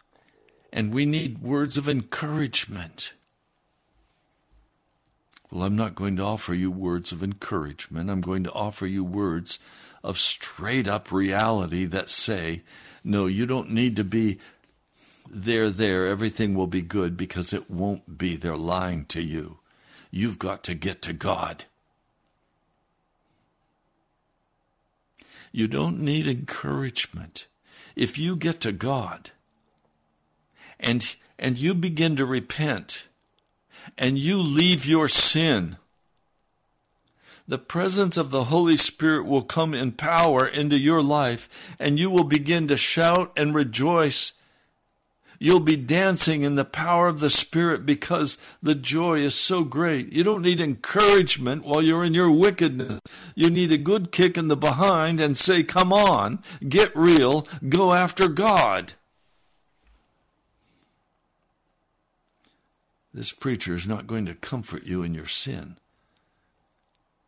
And 0.71 0.93
we 0.93 1.07
need 1.07 1.41
words 1.41 1.75
of 1.75 1.89
encouragement. 1.89 3.13
Well, 5.53 5.65
I'm 5.65 5.75
not 5.75 5.93
going 5.93 6.15
to 6.15 6.23
offer 6.23 6.55
you 6.55 6.71
words 6.71 7.11
of 7.11 7.21
encouragement. 7.21 8.09
I'm 8.09 8.21
going 8.21 8.43
to 8.43 8.51
offer 8.53 8.87
you 8.87 9.03
words 9.03 9.59
of 10.03 10.17
straight 10.17 10.87
up 10.87 11.11
reality 11.11 11.85
that 11.85 12.09
say, 12.09 12.63
no, 13.03 13.27
you 13.27 13.45
don't 13.45 13.69
need 13.69 13.95
to 13.97 14.03
be 14.03 14.39
there, 15.29 15.69
there, 15.69 16.07
everything 16.07 16.55
will 16.55 16.65
be 16.65 16.81
good 16.81 17.15
because 17.15 17.53
it 17.53 17.69
won't 17.69 18.17
be. 18.17 18.35
They're 18.35 18.57
lying 18.57 19.05
to 19.05 19.21
you. 19.21 19.59
You've 20.09 20.39
got 20.39 20.63
to 20.63 20.73
get 20.73 21.03
to 21.03 21.13
God. 21.13 21.65
You 25.51 25.67
don't 25.67 25.99
need 25.99 26.27
encouragement. 26.27 27.45
If 27.95 28.17
you 28.17 28.35
get 28.35 28.59
to 28.61 28.71
God 28.71 29.29
and, 30.79 31.15
and 31.37 31.59
you 31.59 31.75
begin 31.75 32.15
to 32.15 32.25
repent 32.25 33.07
and 33.97 34.17
you 34.17 34.41
leave 34.41 34.85
your 34.85 35.07
sin, 35.07 35.77
the 37.47 37.57
presence 37.57 38.17
of 38.17 38.31
the 38.31 38.45
Holy 38.45 38.77
Spirit 38.77 39.25
will 39.25 39.41
come 39.41 39.73
in 39.73 39.91
power 39.91 40.47
into 40.47 40.77
your 40.77 41.03
life 41.03 41.75
and 41.79 41.99
you 41.99 42.09
will 42.09 42.23
begin 42.23 42.67
to 42.69 42.77
shout 42.77 43.31
and 43.35 43.53
rejoice 43.53 44.33
You'll 45.43 45.59
be 45.59 45.75
dancing 45.75 46.43
in 46.43 46.55
the 46.55 46.63
power 46.63 47.09
of 47.09 47.19
the 47.19 47.29
Spirit 47.29 47.85
because 47.85 48.37
the 48.61 48.75
joy 48.75 49.19
is 49.19 49.35
so 49.35 49.65
great. 49.65 50.13
You 50.13 50.23
don't 50.23 50.41
need 50.41 50.61
encouragement 50.61 51.65
while 51.65 51.81
you're 51.81 52.05
in 52.05 52.13
your 52.13 52.31
wickedness. 52.31 53.01
You 53.35 53.49
need 53.49 53.73
a 53.73 53.77
good 53.77 54.13
kick 54.13 54.37
in 54.37 54.47
the 54.47 54.55
behind 54.55 55.19
and 55.19 55.37
say, 55.37 55.61
Come 55.61 55.91
on, 55.91 56.41
get 56.65 56.95
real, 56.95 57.45
go 57.67 57.93
after 57.93 58.29
God. 58.29 58.93
This 63.13 63.31
preacher 63.31 63.75
is 63.75 63.87
not 63.87 64.07
going 64.07 64.25
to 64.25 64.33
comfort 64.33 64.83
you 64.85 65.03
in 65.03 65.13
your 65.13 65.27
sin. 65.27 65.77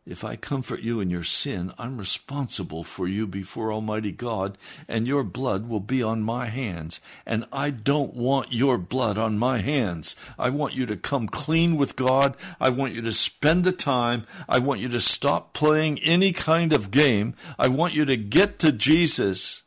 If 0.06 0.24
I 0.24 0.36
comfort 0.36 0.82
you 0.82 1.00
in 1.00 1.10
your 1.10 1.24
sin, 1.24 1.72
I'm 1.78 1.98
responsible 1.98 2.84
for 2.84 3.08
you 3.08 3.26
before 3.26 3.72
Almighty 3.72 4.12
God, 4.12 4.56
and 4.86 5.04
your 5.04 5.24
blood 5.24 5.68
will 5.68 5.80
be 5.80 6.00
on 6.00 6.22
my 6.22 6.46
hands. 6.46 7.00
And 7.26 7.44
I 7.52 7.70
don't 7.70 8.14
want 8.14 8.52
your 8.52 8.78
blood 8.78 9.18
on 9.18 9.36
my 9.36 9.58
hands. 9.58 10.14
I 10.38 10.50
want 10.50 10.74
you 10.74 10.86
to 10.86 10.96
come 10.96 11.26
clean 11.26 11.76
with 11.76 11.96
God. 11.96 12.36
I 12.60 12.70
want 12.70 12.94
you 12.94 13.02
to 13.02 13.12
spend 13.12 13.64
the 13.64 13.72
time. 13.72 14.26
I 14.48 14.60
want 14.60 14.80
you 14.80 14.88
to 14.90 15.00
stop 15.00 15.52
playing 15.54 15.98
any 16.00 16.32
kind 16.32 16.72
of 16.72 16.92
game. 16.92 17.34
I 17.58 17.66
want 17.66 17.92
you 17.92 18.04
to 18.04 18.16
get 18.16 18.60
to 18.60 18.70
Jesus. 18.70 19.62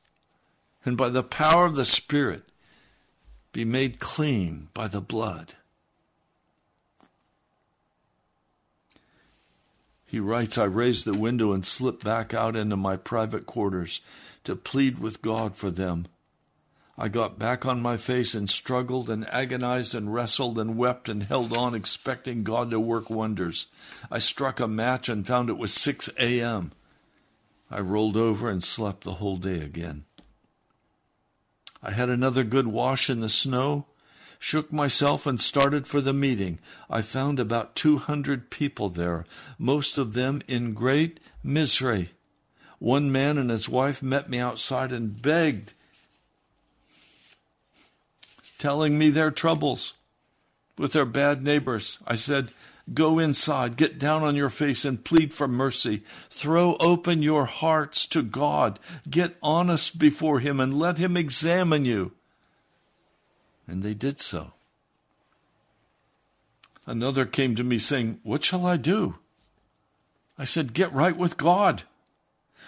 And 0.85 0.95
by 0.95 1.09
the 1.09 1.23
power 1.23 1.65
of 1.65 1.75
the 1.75 1.83
Spirit, 1.83 2.43
be 3.51 3.65
made 3.65 3.99
clean 3.99 4.69
by 4.73 4.87
the 4.87 5.01
blood. 5.01 5.55
He 10.09 10.19
writes, 10.19 10.57
I 10.57 10.63
raised 10.63 11.05
the 11.05 11.13
window 11.13 11.53
and 11.53 11.63
slipped 11.63 12.03
back 12.03 12.33
out 12.33 12.55
into 12.55 12.75
my 12.75 12.97
private 12.97 13.45
quarters 13.45 14.01
to 14.43 14.55
plead 14.55 14.97
with 14.97 15.21
God 15.21 15.55
for 15.55 15.69
them. 15.69 16.07
I 16.97 17.09
got 17.09 17.37
back 17.37 17.63
on 17.63 17.79
my 17.79 17.95
face 17.95 18.33
and 18.33 18.49
struggled 18.49 19.07
and 19.07 19.29
agonized 19.29 19.93
and 19.93 20.11
wrestled 20.11 20.57
and 20.57 20.75
wept 20.75 21.09
and 21.09 21.21
held 21.21 21.55
on, 21.55 21.75
expecting 21.75 22.43
God 22.43 22.71
to 22.71 22.79
work 22.79 23.11
wonders. 23.11 23.67
I 24.09 24.17
struck 24.17 24.59
a 24.59 24.67
match 24.67 25.09
and 25.09 25.27
found 25.27 25.47
it 25.47 25.59
was 25.59 25.75
6 25.75 26.09
a.m. 26.17 26.71
I 27.69 27.79
rolled 27.79 28.17
over 28.17 28.49
and 28.49 28.63
slept 28.63 29.03
the 29.03 29.13
whole 29.13 29.37
day 29.37 29.61
again. 29.61 30.05
I 31.83 31.91
had 31.91 32.09
another 32.09 32.43
good 32.43 32.67
wash 32.67 33.11
in 33.11 33.21
the 33.21 33.29
snow 33.29 33.85
shook 34.39 34.71
myself 34.71 35.27
and 35.27 35.39
started 35.39 35.85
for 35.85 35.99
the 35.99 36.13
meeting. 36.13 36.57
I 36.89 37.01
found 37.01 37.39
about 37.39 37.75
200 37.75 38.49
people 38.49 38.89
there, 38.89 39.25
most 39.59 39.97
of 39.97 40.13
them 40.13 40.41
in 40.47 40.73
great 40.73 41.19
misery. 41.43 42.11
One 42.79 43.11
man 43.11 43.37
and 43.37 43.49
his 43.49 43.67
wife 43.67 44.01
met 44.01 44.29
me 44.29 44.39
outside 44.39 44.93
and 44.93 45.21
begged, 45.21 45.73
telling 48.57 48.97
me 48.97 49.09
their 49.09 49.31
troubles 49.31 49.93
with 50.77 50.93
their 50.93 51.05
bad 51.05 51.43
neighbors. 51.43 51.99
I 52.07 52.15
said, 52.15 52.49
Go 52.91 53.19
inside, 53.19 53.75
get 53.75 53.99
down 53.99 54.23
on 54.23 54.35
your 54.35 54.49
face 54.49 54.83
and 54.83 55.03
plead 55.03 55.31
for 55.33 55.47
mercy. 55.47 56.01
Throw 56.29 56.75
open 56.79 57.21
your 57.21 57.45
hearts 57.45 58.07
to 58.07 58.23
God. 58.23 58.79
Get 59.07 59.37
honest 59.43 59.99
before 59.99 60.39
Him 60.39 60.59
and 60.59 60.79
let 60.79 60.97
Him 60.97 61.15
examine 61.15 61.85
you 61.85 62.13
and 63.69 63.83
they 63.83 63.93
did 63.93 64.19
so. 64.19 64.53
Another 66.85 67.25
came 67.25 67.55
to 67.55 67.63
me 67.63 67.77
saying, 67.77 68.19
What 68.23 68.43
shall 68.43 68.65
I 68.65 68.77
do? 68.77 69.15
I 70.37 70.45
said, 70.45 70.73
Get 70.73 70.91
right 70.91 71.15
with 71.15 71.37
God. 71.37 71.83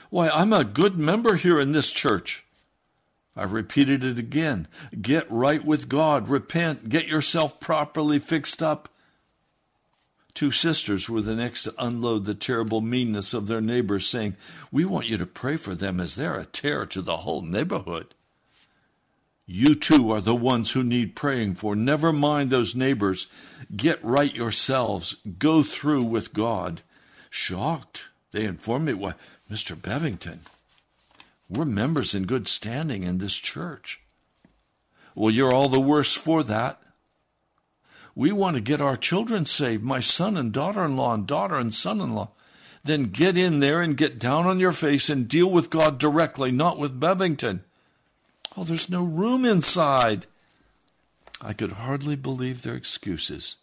Why, 0.10 0.30
I'm 0.30 0.54
a 0.54 0.64
good 0.64 0.98
member 0.98 1.36
here 1.36 1.60
in 1.60 1.72
this 1.72 1.92
church. 1.92 2.46
I 3.36 3.44
repeated 3.44 4.04
it 4.04 4.20
again. 4.20 4.68
Get 5.02 5.30
right 5.32 5.64
with 5.64 5.90
God. 5.90 6.28
Repent. 6.28 6.90
Get 6.90 7.08
yourself 7.08 7.60
properly 7.60 8.20
fixed 8.20 8.62
up. 8.62 8.90
Two 10.34 10.52
sisters 10.52 11.10
were 11.10 11.22
the 11.22 11.36
next 11.36 11.64
to 11.64 11.74
unload 11.78 12.26
the 12.26 12.36
terrible 12.36 12.82
meanness 12.82 13.34
of 13.34 13.48
their 13.48 13.62
neighbors, 13.62 14.08
saying, 14.08 14.36
We 14.72 14.86
want 14.86 15.08
you 15.08 15.18
to 15.18 15.26
pray 15.26 15.58
for 15.58 15.76
them 15.76 16.00
as 16.00 16.16
they're 16.16 16.40
a 16.40 16.46
terror 16.46 16.86
to 16.88 17.02
the 17.02 17.18
whole 17.18 17.42
neighborhood. 17.42 18.14
You 19.46 19.76
too 19.76 20.12
are 20.12 20.22
the 20.22 20.36
ones 20.36 20.72
who 20.72 20.84
need 20.84 21.16
praying 21.16 21.56
for. 21.56 21.76
Never 21.76 22.14
mind 22.14 22.50
those 22.50 22.76
neighbors. 22.76 23.28
Get 23.76 24.04
right 24.04 24.34
yourselves. 24.34 25.18
Go 25.38 25.64
through 25.64 26.04
with 26.04 26.34
God. 26.34 26.82
Shocked, 27.30 28.06
they 28.32 28.46
informed 28.46 28.86
me, 28.86 28.94
why, 28.94 29.14
Mr. 29.50 29.76
Bevington, 29.76 30.40
we're 31.50 31.66
members 31.66 32.16
in 32.16 32.24
good 32.24 32.48
standing 32.48 33.04
in 33.04 33.18
this 33.18 33.36
church. 33.36 34.02
Well, 35.16 35.32
you're 35.32 35.54
all 35.54 35.70
the 35.70 35.82
worse 35.82 36.14
for 36.14 36.44
that. 36.44 36.82
We 38.16 38.32
want 38.32 38.56
to 38.56 38.62
get 38.62 38.82
our 38.82 38.96
children 38.96 39.46
saved, 39.46 39.84
my 39.84 40.00
son 40.00 40.38
and 40.38 40.52
daughter 40.52 40.86
in 40.86 40.96
law, 40.98 41.14
and 41.14 41.28
daughter 41.28 41.56
and 41.56 41.74
son 41.74 42.00
in 42.00 42.14
law. 42.14 42.32
Then 42.84 43.06
get 43.06 43.38
in 43.38 43.60
there 43.60 43.82
and 43.82 43.96
get 43.96 44.20
down 44.20 44.46
on 44.46 44.60
your 44.60 44.72
face 44.72 45.10
and 45.10 45.28
deal 45.28 45.50
with 45.50 45.70
God 45.70 45.98
directly, 45.98 46.52
not 46.52 46.78
with 46.78 47.00
Bevington. 47.00 47.62
Oh, 48.56 48.64
there's 48.64 48.90
no 48.90 49.04
room 49.04 49.46
inside. 49.46 50.26
I 51.42 51.54
could 51.54 51.74
hardly 51.74 52.16
believe 52.16 52.62
their 52.62 52.76
excuses. 52.76 53.56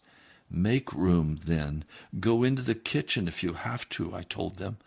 Make 0.49 0.93
room, 0.93 1.39
then. 1.45 1.85
Go 2.19 2.43
into 2.43 2.61
the 2.61 2.75
kitchen 2.75 3.27
if 3.27 3.43
you 3.43 3.53
have 3.53 3.87
to, 3.89 4.15
I 4.15 4.23
told 4.23 4.57
them. 4.57 4.77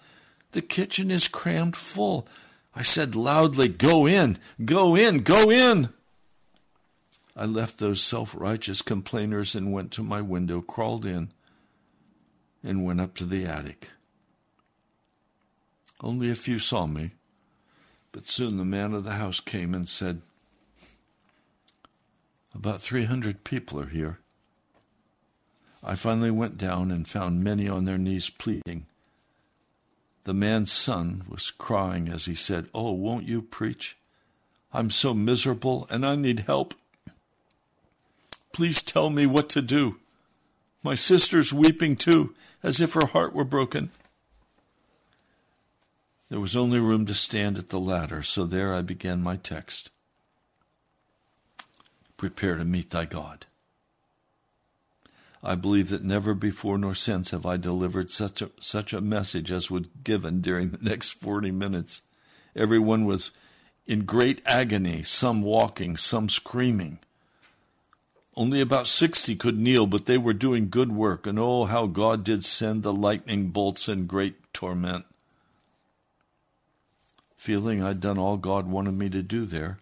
The 0.52 0.62
kitchen 0.62 1.10
is 1.10 1.28
crammed 1.28 1.76
full. 1.76 2.26
I 2.74 2.82
said 2.82 3.14
loudly, 3.14 3.68
Go 3.68 4.06
in, 4.06 4.38
go 4.64 4.94
in, 4.94 5.18
go 5.18 5.50
in. 5.50 5.90
I 7.36 7.46
left 7.46 7.78
those 7.78 8.02
self 8.02 8.34
righteous 8.36 8.82
complainers 8.82 9.54
and 9.54 9.72
went 9.72 9.90
to 9.92 10.02
my 10.02 10.20
window, 10.20 10.60
crawled 10.60 11.06
in, 11.06 11.32
and 12.62 12.84
went 12.84 13.00
up 13.00 13.14
to 13.16 13.24
the 13.24 13.46
attic. 13.46 13.90
Only 16.00 16.30
a 16.30 16.34
few 16.34 16.58
saw 16.58 16.86
me. 16.86 17.12
But 18.12 18.28
soon 18.28 18.58
the 18.58 18.64
man 18.64 18.92
of 18.92 19.04
the 19.04 19.14
house 19.14 19.40
came 19.40 19.74
and 19.74 19.88
said, 19.88 20.20
About 22.54 22.80
300 22.80 23.42
people 23.42 23.80
are 23.80 23.86
here. 23.86 24.18
I 25.82 25.96
finally 25.96 26.30
went 26.30 26.58
down 26.58 26.90
and 26.90 27.08
found 27.08 27.42
many 27.42 27.68
on 27.68 27.86
their 27.86 27.98
knees 27.98 28.30
pleading. 28.30 28.86
The 30.24 30.34
man's 30.34 30.70
son 30.70 31.24
was 31.28 31.50
crying 31.50 32.08
as 32.08 32.26
he 32.26 32.34
said, 32.34 32.68
Oh, 32.74 32.92
won't 32.92 33.26
you 33.26 33.42
preach? 33.42 33.96
I'm 34.72 34.90
so 34.90 35.14
miserable 35.14 35.86
and 35.90 36.06
I 36.06 36.14
need 36.14 36.40
help. 36.40 36.74
Please 38.52 38.82
tell 38.82 39.10
me 39.10 39.26
what 39.26 39.48
to 39.50 39.62
do. 39.62 39.96
My 40.82 40.94
sister's 40.94 41.52
weeping 41.52 41.96
too, 41.96 42.34
as 42.62 42.80
if 42.80 42.92
her 42.92 43.06
heart 43.06 43.32
were 43.32 43.44
broken. 43.44 43.90
There 46.32 46.40
was 46.40 46.56
only 46.56 46.80
room 46.80 47.04
to 47.04 47.14
stand 47.14 47.58
at 47.58 47.68
the 47.68 47.78
ladder, 47.78 48.22
so 48.22 48.46
there 48.46 48.72
I 48.72 48.80
began 48.80 49.22
my 49.22 49.36
text. 49.36 49.90
Prepare 52.16 52.56
to 52.56 52.64
meet 52.64 52.88
thy 52.88 53.04
God. 53.04 53.44
I 55.42 55.56
believe 55.56 55.90
that 55.90 56.04
never 56.04 56.32
before 56.32 56.78
nor 56.78 56.94
since 56.94 57.32
have 57.32 57.44
I 57.44 57.58
delivered 57.58 58.10
such 58.10 58.40
a, 58.40 58.50
such 58.62 58.94
a 58.94 59.02
message 59.02 59.52
as 59.52 59.70
was 59.70 59.84
given 60.02 60.40
during 60.40 60.70
the 60.70 60.78
next 60.80 61.10
40 61.10 61.50
minutes. 61.50 62.00
Everyone 62.56 63.04
was 63.04 63.32
in 63.86 64.06
great 64.06 64.40
agony, 64.46 65.02
some 65.02 65.42
walking, 65.42 65.98
some 65.98 66.30
screaming. 66.30 66.98
Only 68.34 68.62
about 68.62 68.86
60 68.86 69.36
could 69.36 69.58
kneel, 69.58 69.86
but 69.86 70.06
they 70.06 70.16
were 70.16 70.32
doing 70.32 70.70
good 70.70 70.92
work, 70.92 71.26
and 71.26 71.38
oh, 71.38 71.66
how 71.66 71.84
God 71.86 72.24
did 72.24 72.42
send 72.42 72.82
the 72.82 72.94
lightning 72.94 73.48
bolts 73.48 73.86
in 73.86 74.06
great 74.06 74.36
torment. 74.54 75.04
Feeling 77.42 77.82
I'd 77.82 77.98
done 77.98 78.18
all 78.18 78.36
God 78.36 78.68
wanted 78.68 78.92
me 78.92 79.10
to 79.10 79.20
do 79.20 79.46
there, 79.46 79.78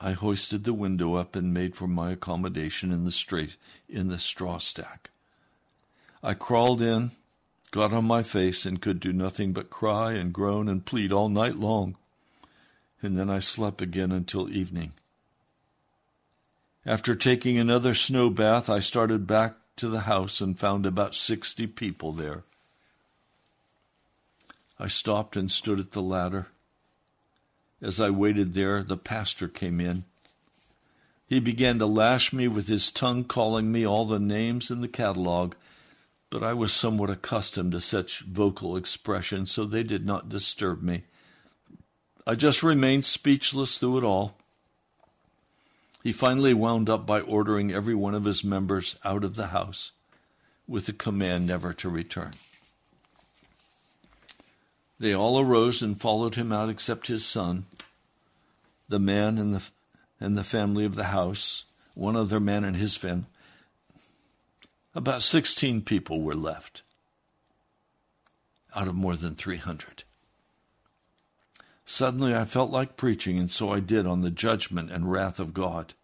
I 0.00 0.12
hoisted 0.12 0.64
the 0.64 0.72
window 0.72 1.16
up 1.16 1.36
and 1.36 1.52
made 1.52 1.76
for 1.76 1.86
my 1.86 2.12
accommodation 2.12 2.90
in 2.90 3.04
the 3.04 3.10
straight 3.10 3.58
in 3.86 4.08
the 4.08 4.18
straw 4.18 4.56
stack. 4.56 5.10
I 6.22 6.32
crawled 6.32 6.80
in, 6.80 7.10
got 7.70 7.92
on 7.92 8.06
my 8.06 8.22
face, 8.22 8.64
and 8.64 8.80
could 8.80 8.98
do 8.98 9.12
nothing 9.12 9.52
but 9.52 9.68
cry 9.68 10.12
and 10.12 10.32
groan 10.32 10.70
and 10.70 10.86
plead 10.86 11.12
all 11.12 11.28
night 11.28 11.56
long. 11.56 11.96
And 13.02 13.18
then 13.18 13.28
I 13.28 13.38
slept 13.38 13.82
again 13.82 14.10
until 14.10 14.48
evening. 14.48 14.92
After 16.86 17.14
taking 17.14 17.58
another 17.58 17.92
snow 17.92 18.30
bath, 18.30 18.70
I 18.70 18.78
started 18.78 19.26
back 19.26 19.56
to 19.76 19.90
the 19.90 20.00
house 20.00 20.40
and 20.40 20.58
found 20.58 20.86
about 20.86 21.14
sixty 21.14 21.66
people 21.66 22.12
there. 22.12 22.44
I 24.80 24.88
stopped 24.88 25.36
and 25.36 25.50
stood 25.50 25.80
at 25.80 25.92
the 25.92 26.02
ladder. 26.02 26.48
As 27.82 28.00
I 28.00 28.10
waited 28.10 28.54
there, 28.54 28.82
the 28.82 28.96
pastor 28.96 29.48
came 29.48 29.80
in. 29.80 30.04
He 31.26 31.40
began 31.40 31.78
to 31.78 31.86
lash 31.86 32.32
me 32.32 32.48
with 32.48 32.68
his 32.68 32.90
tongue, 32.90 33.24
calling 33.24 33.70
me 33.70 33.86
all 33.86 34.06
the 34.06 34.18
names 34.18 34.70
in 34.70 34.80
the 34.80 34.88
catalog, 34.88 35.54
but 36.30 36.42
I 36.42 36.54
was 36.54 36.72
somewhat 36.72 37.10
accustomed 37.10 37.72
to 37.72 37.80
such 37.80 38.20
vocal 38.20 38.76
expression, 38.76 39.46
so 39.46 39.64
they 39.64 39.82
did 39.82 40.06
not 40.06 40.28
disturb 40.28 40.82
me. 40.82 41.04
I 42.26 42.34
just 42.34 42.62
remained 42.62 43.04
speechless 43.04 43.78
through 43.78 43.98
it 43.98 44.04
all. 44.04 44.36
He 46.02 46.12
finally 46.12 46.54
wound 46.54 46.88
up 46.88 47.06
by 47.06 47.20
ordering 47.20 47.72
every 47.72 47.94
one 47.94 48.14
of 48.14 48.24
his 48.24 48.44
members 48.44 48.96
out 49.04 49.24
of 49.24 49.36
the 49.36 49.48
house 49.48 49.92
with 50.66 50.86
the 50.86 50.92
command 50.92 51.46
never 51.46 51.72
to 51.74 51.88
return. 51.88 52.32
They 54.98 55.14
all 55.14 55.38
arose 55.38 55.82
and 55.82 56.00
followed 56.00 56.34
him 56.34 56.52
out 56.52 56.68
except 56.68 57.06
his 57.06 57.24
son, 57.24 57.66
the 58.88 58.98
man 58.98 59.38
and 59.38 59.54
the, 59.54 59.62
and 60.18 60.36
the 60.36 60.44
family 60.44 60.84
of 60.84 60.96
the 60.96 61.04
house, 61.04 61.64
one 61.94 62.16
other 62.16 62.40
man 62.40 62.64
and 62.64 62.76
his 62.76 62.96
family. 62.96 63.26
About 64.94 65.22
16 65.22 65.82
people 65.82 66.22
were 66.22 66.34
left 66.34 66.82
out 68.74 68.88
of 68.88 68.94
more 68.94 69.16
than 69.16 69.34
300. 69.34 70.04
Suddenly 71.84 72.34
I 72.34 72.44
felt 72.44 72.70
like 72.70 72.96
preaching, 72.96 73.38
and 73.38 73.50
so 73.50 73.70
I 73.70 73.80
did 73.80 74.06
on 74.06 74.20
the 74.20 74.30
judgment 74.30 74.90
and 74.90 75.10
wrath 75.10 75.40
of 75.40 75.54
God. 75.54 75.94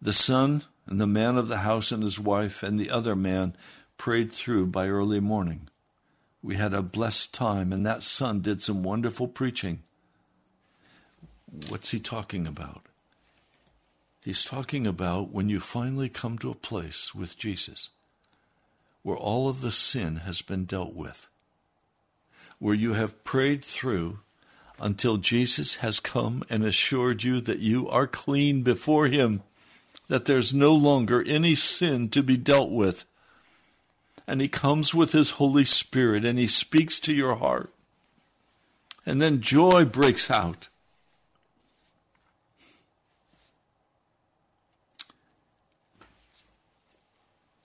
The 0.00 0.12
son 0.12 0.64
and 0.86 1.00
the 1.00 1.06
man 1.06 1.36
of 1.38 1.48
the 1.48 1.58
house 1.58 1.92
and 1.92 2.02
his 2.02 2.18
wife 2.18 2.62
and 2.62 2.78
the 2.78 2.90
other 2.90 3.14
man 3.14 3.56
prayed 3.96 4.32
through 4.32 4.66
by 4.66 4.88
early 4.88 5.20
morning. 5.20 5.68
We 6.42 6.56
had 6.56 6.74
a 6.74 6.82
blessed 6.82 7.32
time, 7.32 7.72
and 7.72 7.86
that 7.86 8.02
son 8.02 8.40
did 8.40 8.62
some 8.62 8.82
wonderful 8.82 9.28
preaching. 9.28 9.82
What's 11.68 11.90
he 11.90 12.00
talking 12.00 12.46
about? 12.46 12.82
He's 14.24 14.44
talking 14.44 14.86
about 14.86 15.30
when 15.30 15.48
you 15.48 15.60
finally 15.60 16.08
come 16.08 16.38
to 16.38 16.50
a 16.50 16.54
place 16.54 17.14
with 17.14 17.36
Jesus 17.36 17.90
where 19.02 19.16
all 19.16 19.48
of 19.48 19.60
the 19.60 19.70
sin 19.70 20.16
has 20.16 20.42
been 20.42 20.64
dealt 20.64 20.94
with, 20.94 21.26
where 22.58 22.74
you 22.74 22.94
have 22.94 23.24
prayed 23.24 23.64
through 23.64 24.20
until 24.80 25.16
Jesus 25.16 25.76
has 25.76 26.00
come 26.00 26.42
and 26.48 26.64
assured 26.64 27.22
you 27.22 27.40
that 27.40 27.58
you 27.58 27.88
are 27.88 28.06
clean 28.06 28.62
before 28.62 29.08
Him, 29.08 29.42
that 30.08 30.26
there's 30.26 30.54
no 30.54 30.74
longer 30.74 31.22
any 31.22 31.54
sin 31.54 32.08
to 32.10 32.22
be 32.22 32.36
dealt 32.36 32.70
with 32.70 33.04
and 34.26 34.40
He 34.40 34.48
comes 34.48 34.94
with 34.94 35.12
His 35.12 35.32
Holy 35.32 35.64
Spirit 35.64 36.24
and 36.24 36.38
He 36.38 36.46
speaks 36.46 36.98
to 37.00 37.12
your 37.12 37.36
heart. 37.36 37.72
And 39.04 39.20
then 39.20 39.40
joy 39.40 39.84
breaks 39.84 40.30
out. 40.30 40.68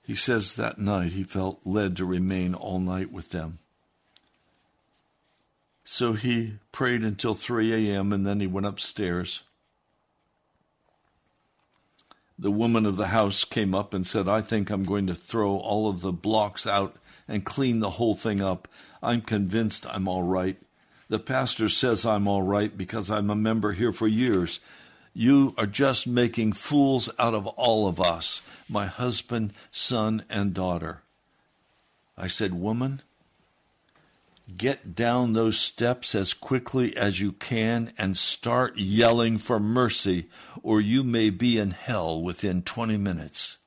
He 0.08 0.16
says 0.16 0.55
that 0.55 0.80
night 0.80 1.12
he 1.12 1.24
felt 1.24 1.60
led 1.66 1.97
to 1.97 2.05
remain 2.05 2.53
all 2.53 2.80
night 2.80 3.12
with 3.12 3.32
them. 3.32 3.60
So 5.84 6.14
he 6.14 6.60
prayed 6.72 7.01
until 7.01 7.34
3 7.34 7.91
a.m. 7.91 8.14
and 8.14 8.26
then 8.26 8.39
he 8.39 8.47
went 8.47 8.68
upstairs 8.68 9.43
the 12.40 12.52
woman 12.52 12.86
of 12.86 12.98
the 12.98 13.08
house 13.08 13.44
came 13.44 13.74
up 13.74 13.94
and 13.94 14.06
said, 14.06 14.28
I 14.28 14.42
think 14.42 14.70
I'm 14.70 14.84
going 14.84 15.08
to 15.08 15.16
throw 15.16 15.58
all 15.58 15.90
of 15.90 16.02
the 16.02 16.12
blocks 16.12 16.68
out 16.68 16.96
and 17.28 17.46
clean 17.46 17.80
the 17.80 17.92
whole 17.92 18.16
thing 18.16 18.42
up. 18.42 18.68
I'm 19.02 19.22
convinced 19.22 19.86
I'm 19.88 20.08
all 20.08 20.24
right. 20.24 20.58
The 21.10 21.20
pastor 21.20 21.70
says 21.70 22.06
I'm 22.06 22.28
all 22.28 22.44
right 22.44 22.76
because 22.76 23.10
I'm 23.10 23.30
a 23.30 23.36
member 23.36 23.74
here 23.74 23.92
for 23.92 24.08
years. 24.08 24.60
You 25.14 25.56
are 25.58 25.66
just 25.66 26.06
making 26.06 26.54
fools 26.54 27.10
out 27.18 27.34
of 27.34 27.48
all 27.48 27.88
of 27.88 28.00
us, 28.00 28.42
my 28.70 28.86
husband, 28.86 29.54
son, 29.72 30.24
and 30.30 30.54
daughter. 30.54 31.02
I 32.18 32.28
said, 32.28 32.54
Woman, 32.54 33.02
Get 34.56 34.95
down 34.95 35.34
those 35.34 35.58
steps 35.58 36.16
as 36.16 36.34
quickly 36.34 36.95
as 36.95 37.20
you 37.20 37.34
can 37.34 37.91
and 37.98 38.16
start 38.16 38.78
yelling 38.78 39.38
for 39.38 39.60
mercy, 39.60 40.30
or 40.64 40.80
you 40.80 41.04
may 41.04 41.30
be 41.30 41.58
in 41.58 41.72
hell 41.72 42.22
within 42.22 42.62
20 42.62 42.95
minutes. 42.95 43.58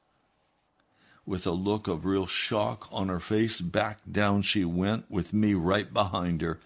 With 1.26 1.46
a 1.46 1.52
look 1.52 1.86
of 1.86 2.06
real 2.06 2.26
shock 2.26 2.88
on 2.90 3.08
her 3.08 3.20
face, 3.20 3.60
back 3.60 3.98
down 4.10 4.40
she 4.40 4.64
went, 4.64 5.10
with 5.10 5.34
me 5.34 5.52
right 5.52 5.92
behind 5.92 6.40
her. 6.40 6.60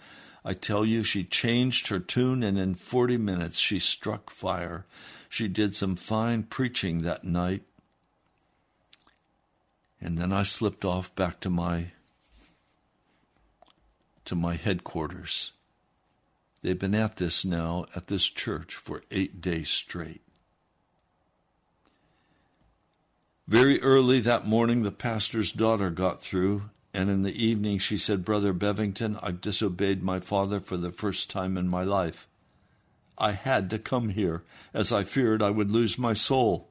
I 0.45 0.53
tell 0.53 0.85
you, 0.85 1.03
she 1.03 1.25
changed 1.25 1.89
her 1.89 1.99
tune, 1.99 2.45
and 2.45 2.57
in 2.57 2.77
40 2.77 3.17
minutes 3.17 3.59
she 3.59 3.81
struck 3.81 4.31
fire. 4.31 4.87
She 5.29 5.49
did 5.49 5.75
some 5.75 5.97
fine 5.97 6.45
preaching 6.45 7.03
that 7.03 7.25
night. 7.25 7.63
And 10.01 10.17
then 10.17 10.33
I 10.33 10.45
slipped 10.45 10.85
off 10.85 11.13
back 11.17 11.41
to 11.41 11.51
my 11.51 11.93
to 14.25 14.35
my 14.35 14.57
headquarters. 14.57 15.53
They've 16.63 16.79
been 16.79 16.95
at 16.95 17.17
this 17.17 17.45
now 17.45 17.87
at 17.95 18.07
this 18.07 18.27
church 18.27 18.75
for 18.75 19.03
eight 19.11 19.41
days 19.41 19.69
straight. 19.69 20.23
Very 23.47 23.83
early 23.83 24.21
that 24.21 24.47
morning, 24.47 24.83
the 24.83 24.91
pastor's 24.91 25.53
daughter 25.53 25.91
got 25.91 26.23
through, 26.23 26.71
and 26.95 27.11
in 27.11 27.23
the 27.23 27.45
evening 27.45 27.79
she 27.79 27.99
said, 27.99 28.25
Brother 28.25 28.55
Bevington, 28.55 29.19
I've 29.23 29.43
disobeyed 29.43 30.03
my 30.03 30.21
father 30.21 30.61
for 30.61 30.79
the 30.79 30.91
first 30.91 31.31
time 31.31 31.59
in 31.59 31.69
my 31.69 31.85
life. 31.85 32.27
I 33.19 33.33
had 33.33 33.69
to 33.71 33.79
come 33.79 34.09
here, 34.09 34.43
as 34.73 34.91
I 34.91 35.05
feared 35.05 35.43
I 35.43 35.51
would 35.51 35.71
lose 35.71 35.99
my 35.99 36.15
soul. 36.15 36.71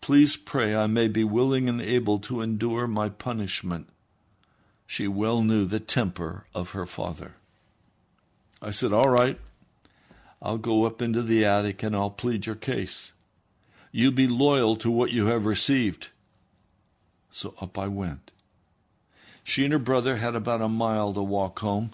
Please 0.00 0.38
pray 0.38 0.74
I 0.74 0.86
may 0.86 1.08
be 1.08 1.24
willing 1.24 1.68
and 1.68 1.82
able 1.82 2.18
to 2.20 2.40
endure 2.40 2.86
my 2.86 3.10
punishment 3.10 3.88
she 4.88 5.06
well 5.06 5.42
knew 5.42 5.66
the 5.66 5.78
temper 5.78 6.46
of 6.54 6.70
her 6.70 6.86
father. 6.86 7.34
I 8.62 8.70
said, 8.70 8.90
All 8.90 9.10
right, 9.10 9.38
I'll 10.40 10.56
go 10.56 10.86
up 10.86 11.02
into 11.02 11.20
the 11.22 11.44
attic 11.44 11.82
and 11.82 11.94
I'll 11.94 12.10
plead 12.10 12.46
your 12.46 12.56
case. 12.56 13.12
You 13.92 14.10
be 14.10 14.26
loyal 14.26 14.76
to 14.76 14.90
what 14.90 15.12
you 15.12 15.26
have 15.26 15.44
received. 15.44 16.08
So 17.30 17.52
up 17.60 17.78
I 17.78 17.86
went. 17.86 18.30
She 19.44 19.62
and 19.64 19.74
her 19.74 19.78
brother 19.78 20.16
had 20.16 20.34
about 20.34 20.62
a 20.62 20.68
mile 20.68 21.12
to 21.12 21.22
walk 21.22 21.58
home. 21.58 21.92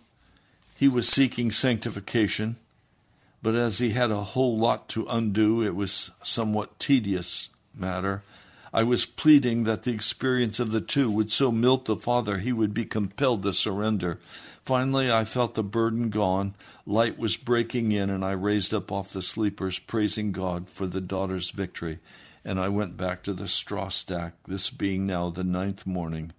He 0.76 0.86
was 0.86 1.08
seeking 1.08 1.50
sanctification, 1.50 2.56
but 3.42 3.56
as 3.56 3.80
he 3.80 3.90
had 3.90 4.12
a 4.12 4.22
whole 4.22 4.56
lot 4.56 4.88
to 4.90 5.06
undo, 5.08 5.64
it 5.64 5.74
was 5.74 6.12
somewhat 6.22 6.78
tedious 6.78 7.48
matter 7.74 8.22
I 8.76 8.82
was 8.82 9.06
pleading 9.06 9.62
that 9.64 9.84
the 9.84 9.92
experience 9.92 10.58
of 10.58 10.72
the 10.72 10.80
two 10.80 11.08
would 11.08 11.30
so 11.30 11.52
melt 11.52 11.84
the 11.84 11.94
father 11.94 12.38
he 12.38 12.52
would 12.52 12.74
be 12.74 12.84
compelled 12.84 13.44
to 13.44 13.52
surrender. 13.52 14.18
Finally, 14.64 15.12
I 15.12 15.24
felt 15.24 15.54
the 15.54 15.62
burden 15.62 16.10
gone. 16.10 16.56
Light 16.84 17.16
was 17.16 17.36
breaking 17.36 17.92
in, 17.92 18.10
and 18.10 18.24
I 18.24 18.32
raised 18.32 18.74
up 18.74 18.90
off 18.90 19.12
the 19.12 19.22
sleepers, 19.22 19.78
praising 19.78 20.32
God 20.32 20.68
for 20.68 20.88
the 20.88 21.00
daughter's 21.00 21.52
victory. 21.52 22.00
And 22.44 22.58
I 22.58 22.68
went 22.68 22.96
back 22.96 23.22
to 23.22 23.32
the 23.32 23.46
straw 23.46 23.90
stack, 23.90 24.34
this 24.48 24.70
being 24.70 25.06
now 25.06 25.30
the 25.30 25.44
ninth 25.44 25.86
morning. 25.86 26.32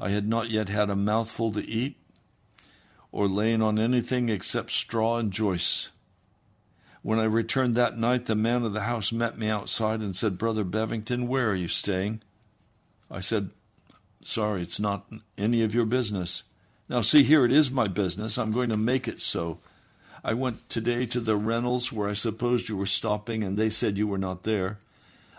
I 0.00 0.08
had 0.08 0.26
not 0.26 0.48
yet 0.48 0.70
had 0.70 0.88
a 0.88 0.96
mouthful 0.96 1.52
to 1.52 1.68
eat 1.68 1.98
or 3.12 3.28
lain 3.28 3.60
on 3.60 3.78
anything 3.78 4.30
except 4.30 4.72
straw 4.72 5.18
and 5.18 5.30
joists. 5.30 5.90
When 7.04 7.18
I 7.18 7.24
returned 7.24 7.74
that 7.74 7.98
night, 7.98 8.24
the 8.24 8.34
man 8.34 8.64
of 8.64 8.72
the 8.72 8.80
house 8.80 9.12
met 9.12 9.36
me 9.36 9.50
outside 9.50 10.00
and 10.00 10.16
said, 10.16 10.38
Brother 10.38 10.64
Bevington, 10.64 11.26
where 11.26 11.50
are 11.50 11.54
you 11.54 11.68
staying? 11.68 12.22
I 13.10 13.20
said, 13.20 13.50
Sorry, 14.22 14.62
it's 14.62 14.80
not 14.80 15.04
any 15.36 15.62
of 15.62 15.74
your 15.74 15.84
business. 15.84 16.44
Now, 16.88 17.02
see 17.02 17.22
here, 17.22 17.44
it 17.44 17.52
is 17.52 17.70
my 17.70 17.88
business. 17.88 18.38
I'm 18.38 18.52
going 18.52 18.70
to 18.70 18.78
make 18.78 19.06
it 19.06 19.20
so. 19.20 19.58
I 20.24 20.32
went 20.32 20.66
today 20.70 21.04
to 21.04 21.20
the 21.20 21.36
Reynolds 21.36 21.92
where 21.92 22.08
I 22.08 22.14
supposed 22.14 22.70
you 22.70 22.76
were 22.78 22.86
stopping, 22.86 23.44
and 23.44 23.58
they 23.58 23.68
said 23.68 23.98
you 23.98 24.08
were 24.08 24.16
not 24.16 24.44
there. 24.44 24.78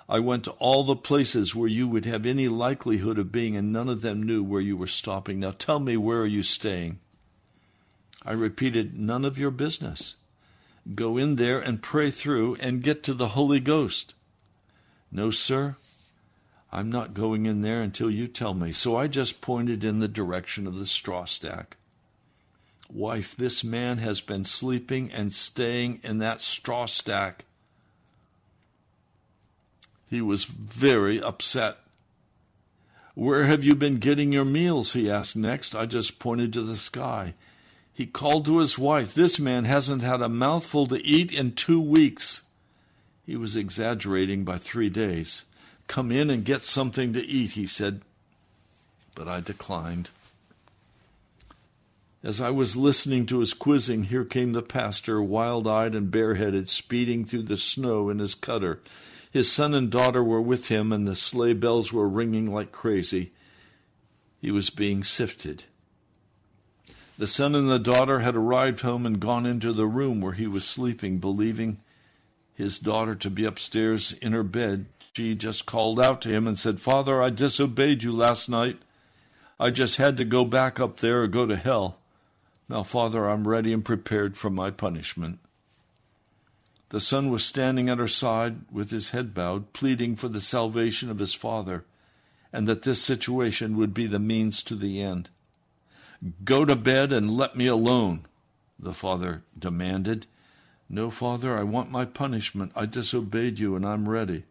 I 0.07 0.19
went 0.19 0.43
to 0.43 0.51
all 0.59 0.83
the 0.83 0.95
places 0.95 1.55
where 1.55 1.67
you 1.67 1.87
would 1.87 2.05
have 2.05 2.27
any 2.27 2.47
likelihood 2.47 3.17
of 3.17 3.31
being, 3.31 3.57
and 3.57 3.73
none 3.73 3.89
of 3.89 4.01
them 4.01 4.21
knew 4.21 4.43
where 4.43 4.61
you 4.61 4.77
were 4.77 4.85
stopping. 4.85 5.39
Now 5.39 5.55
tell 5.57 5.79
me, 5.79 5.97
where 5.97 6.21
are 6.21 6.27
you 6.27 6.43
staying? 6.43 6.99
I 8.23 8.33
repeated, 8.33 8.99
None 8.99 9.25
of 9.25 9.39
your 9.39 9.49
business. 9.49 10.17
Go 10.93 11.17
in 11.17 11.35
there 11.37 11.59
and 11.59 11.81
pray 11.81 12.11
through 12.11 12.55
and 12.55 12.83
get 12.83 13.01
to 13.03 13.13
the 13.13 13.29
Holy 13.29 13.59
Ghost. 13.59 14.13
No, 15.11 15.31
sir, 15.31 15.75
I'm 16.71 16.91
not 16.91 17.13
going 17.13 17.45
in 17.45 17.61
there 17.61 17.81
until 17.81 18.11
you 18.11 18.27
tell 18.27 18.53
me. 18.53 18.71
So 18.71 18.97
I 18.97 19.07
just 19.07 19.41
pointed 19.41 19.83
in 19.83 19.99
the 19.99 20.07
direction 20.07 20.67
of 20.67 20.77
the 20.77 20.85
straw 20.85 21.25
stack. 21.25 21.77
Wife, 22.89 23.35
this 23.35 23.63
man 23.63 23.97
has 23.97 24.21
been 24.21 24.43
sleeping 24.43 25.11
and 25.11 25.33
staying 25.33 26.01
in 26.03 26.19
that 26.19 26.41
straw 26.41 26.85
stack. 26.85 27.45
He 30.07 30.21
was 30.21 30.45
very 30.45 31.21
upset. 31.21 31.77
Where 33.15 33.45
have 33.45 33.63
you 33.63 33.73
been 33.73 33.97
getting 33.97 34.31
your 34.33 34.45
meals? 34.45 34.93
he 34.93 35.09
asked 35.09 35.35
next. 35.35 35.73
I 35.73 35.85
just 35.85 36.19
pointed 36.19 36.53
to 36.53 36.61
the 36.61 36.75
sky. 36.75 37.33
He 37.95 38.05
called 38.05 38.43
to 38.45 38.59
his 38.59 38.77
wife, 38.77 39.13
This 39.13 39.39
man 39.39 39.63
hasn't 39.63 40.01
had 40.01 40.21
a 40.21 40.27
mouthful 40.27 40.85
to 40.87 41.01
eat 41.01 41.31
in 41.31 41.53
two 41.53 41.79
weeks. 41.79 42.41
He 43.25 43.37
was 43.37 43.55
exaggerating 43.55 44.43
by 44.43 44.57
three 44.57 44.89
days. 44.89 45.45
Come 45.87 46.11
in 46.11 46.29
and 46.29 46.43
get 46.43 46.61
something 46.61 47.13
to 47.13 47.25
eat, 47.25 47.51
he 47.51 47.65
said. 47.65 48.01
But 49.15 49.29
I 49.29 49.39
declined. 49.39 50.09
As 52.21 52.41
I 52.41 52.49
was 52.49 52.75
listening 52.75 53.27
to 53.27 53.39
his 53.39 53.53
quizzing, 53.53 54.05
here 54.05 54.25
came 54.25 54.51
the 54.51 54.61
pastor, 54.61 55.21
wild 55.21 55.65
eyed 55.65 55.95
and 55.95 56.11
bareheaded, 56.11 56.67
speeding 56.67 57.23
through 57.23 57.43
the 57.43 57.55
snow 57.55 58.09
in 58.09 58.19
his 58.19 58.35
cutter. 58.35 58.81
His 59.31 59.49
son 59.49 59.73
and 59.73 59.89
daughter 59.89 60.23
were 60.23 60.41
with 60.41 60.67
him, 60.67 60.91
and 60.91 61.07
the 61.07 61.15
sleigh 61.15 61.53
bells 61.53 61.93
were 61.93 62.09
ringing 62.09 62.53
like 62.53 62.73
crazy. 62.73 63.31
He 64.41 64.51
was 64.51 64.69
being 64.69 65.03
sifted. 65.03 65.63
The 67.17 67.27
son 67.27 67.55
and 67.55 67.69
the 67.69 67.79
daughter 67.79 68.19
had 68.19 68.35
arrived 68.35 68.81
home 68.81 69.05
and 69.05 69.19
gone 69.19 69.45
into 69.45 69.71
the 69.71 69.87
room 69.87 70.19
where 70.19 70.33
he 70.33 70.47
was 70.47 70.65
sleeping, 70.65 71.19
believing 71.19 71.77
his 72.53 72.77
daughter 72.77 73.15
to 73.15 73.29
be 73.29 73.45
upstairs 73.45 74.11
in 74.11 74.33
her 74.33 74.43
bed. 74.43 74.85
She 75.13 75.33
just 75.33 75.65
called 75.65 75.99
out 75.99 76.21
to 76.23 76.29
him 76.29 76.45
and 76.45 76.59
said, 76.59 76.81
Father, 76.81 77.23
I 77.23 77.29
disobeyed 77.29 78.03
you 78.03 78.11
last 78.11 78.49
night. 78.49 78.79
I 79.57 79.69
just 79.69 79.95
had 79.95 80.17
to 80.17 80.25
go 80.25 80.43
back 80.43 80.77
up 80.79 80.97
there 80.97 81.21
or 81.21 81.27
go 81.27 81.45
to 81.45 81.55
hell. 81.55 81.97
Now, 82.67 82.83
Father, 82.83 83.29
I'm 83.29 83.47
ready 83.47 83.71
and 83.71 83.85
prepared 83.85 84.35
for 84.35 84.49
my 84.49 84.71
punishment. 84.71 85.39
The 86.89 86.99
son 86.99 87.29
was 87.29 87.45
standing 87.45 87.89
at 87.89 87.97
her 87.97 88.07
side 88.09 88.57
with 88.71 88.91
his 88.91 89.11
head 89.11 89.33
bowed, 89.33 89.71
pleading 89.71 90.17
for 90.17 90.27
the 90.27 90.41
salvation 90.41 91.09
of 91.09 91.19
his 91.19 91.33
father, 91.33 91.85
and 92.51 92.67
that 92.67 92.81
this 92.81 93.01
situation 93.01 93.77
would 93.77 93.93
be 93.93 94.07
the 94.07 94.19
means 94.19 94.61
to 94.63 94.75
the 94.75 95.01
end. 95.01 95.29
Go 96.43 96.65
to 96.65 96.75
bed 96.75 97.11
and 97.11 97.37
let 97.37 97.55
me 97.55 97.67
alone, 97.67 98.25
the 98.79 98.93
father 98.93 99.43
demanded. 99.57 100.25
No, 100.89 101.09
father, 101.09 101.57
I 101.57 101.63
want 101.63 101.91
my 101.91 102.05
punishment. 102.05 102.71
I 102.75 102.85
disobeyed 102.85 103.59
you, 103.59 103.75
and 103.75 103.85
I'm 103.85 104.09
ready. 104.09 104.43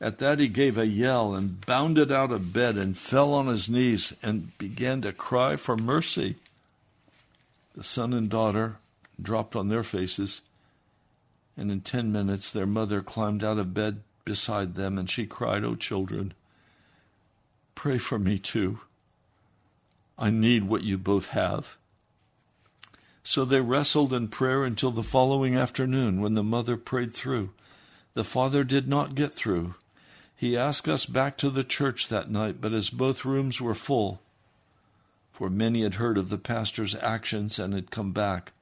At 0.00 0.18
that, 0.18 0.38
he 0.38 0.48
gave 0.48 0.76
a 0.76 0.86
yell 0.86 1.34
and 1.34 1.64
bounded 1.64 2.10
out 2.10 2.30
of 2.30 2.52
bed 2.52 2.76
and 2.76 2.96
fell 2.96 3.32
on 3.32 3.46
his 3.46 3.68
knees 3.68 4.14
and 4.22 4.56
began 4.58 5.02
to 5.02 5.12
cry 5.12 5.56
for 5.56 5.76
mercy. 5.76 6.36
The 7.74 7.84
son 7.84 8.12
and 8.12 8.28
daughter 8.28 8.76
dropped 9.20 9.56
on 9.56 9.68
their 9.68 9.84
faces, 9.84 10.42
and 11.56 11.70
in 11.70 11.80
ten 11.80 12.12
minutes 12.12 12.50
their 12.50 12.66
mother 12.66 13.00
climbed 13.00 13.44
out 13.44 13.58
of 13.58 13.74
bed 13.74 14.00
beside 14.24 14.74
them 14.74 14.98
and 14.98 15.08
she 15.08 15.26
cried, 15.26 15.64
Oh, 15.64 15.74
children, 15.74 16.34
pray 17.74 17.98
for 17.98 18.18
me 18.18 18.38
too. 18.38 18.80
I 20.18 20.30
need 20.30 20.64
what 20.64 20.82
you 20.82 20.96
both 20.96 21.28
have. 21.28 21.76
So 23.22 23.44
they 23.44 23.60
wrestled 23.60 24.12
in 24.12 24.28
prayer 24.28 24.64
until 24.64 24.90
the 24.90 25.02
following 25.02 25.56
afternoon 25.56 26.20
when 26.20 26.34
the 26.34 26.42
mother 26.42 26.76
prayed 26.76 27.14
through. 27.14 27.50
The 28.12 28.24
father 28.24 28.64
did 28.64 28.86
not 28.86 29.14
get 29.14 29.32
through. 29.32 29.74
He 30.36 30.56
asked 30.56 30.88
us 30.88 31.06
back 31.06 31.38
to 31.38 31.50
the 31.50 31.64
church 31.64 32.08
that 32.08 32.30
night, 32.30 32.60
but 32.60 32.72
as 32.72 32.90
both 32.90 33.24
rooms 33.24 33.60
were 33.60 33.74
full, 33.74 34.20
for 35.32 35.48
many 35.48 35.82
had 35.82 35.94
heard 35.94 36.18
of 36.18 36.28
the 36.28 36.38
pastor's 36.38 36.94
actions 36.96 37.58
and 37.58 37.72
had 37.72 37.90
come 37.90 38.12
back, 38.12 38.52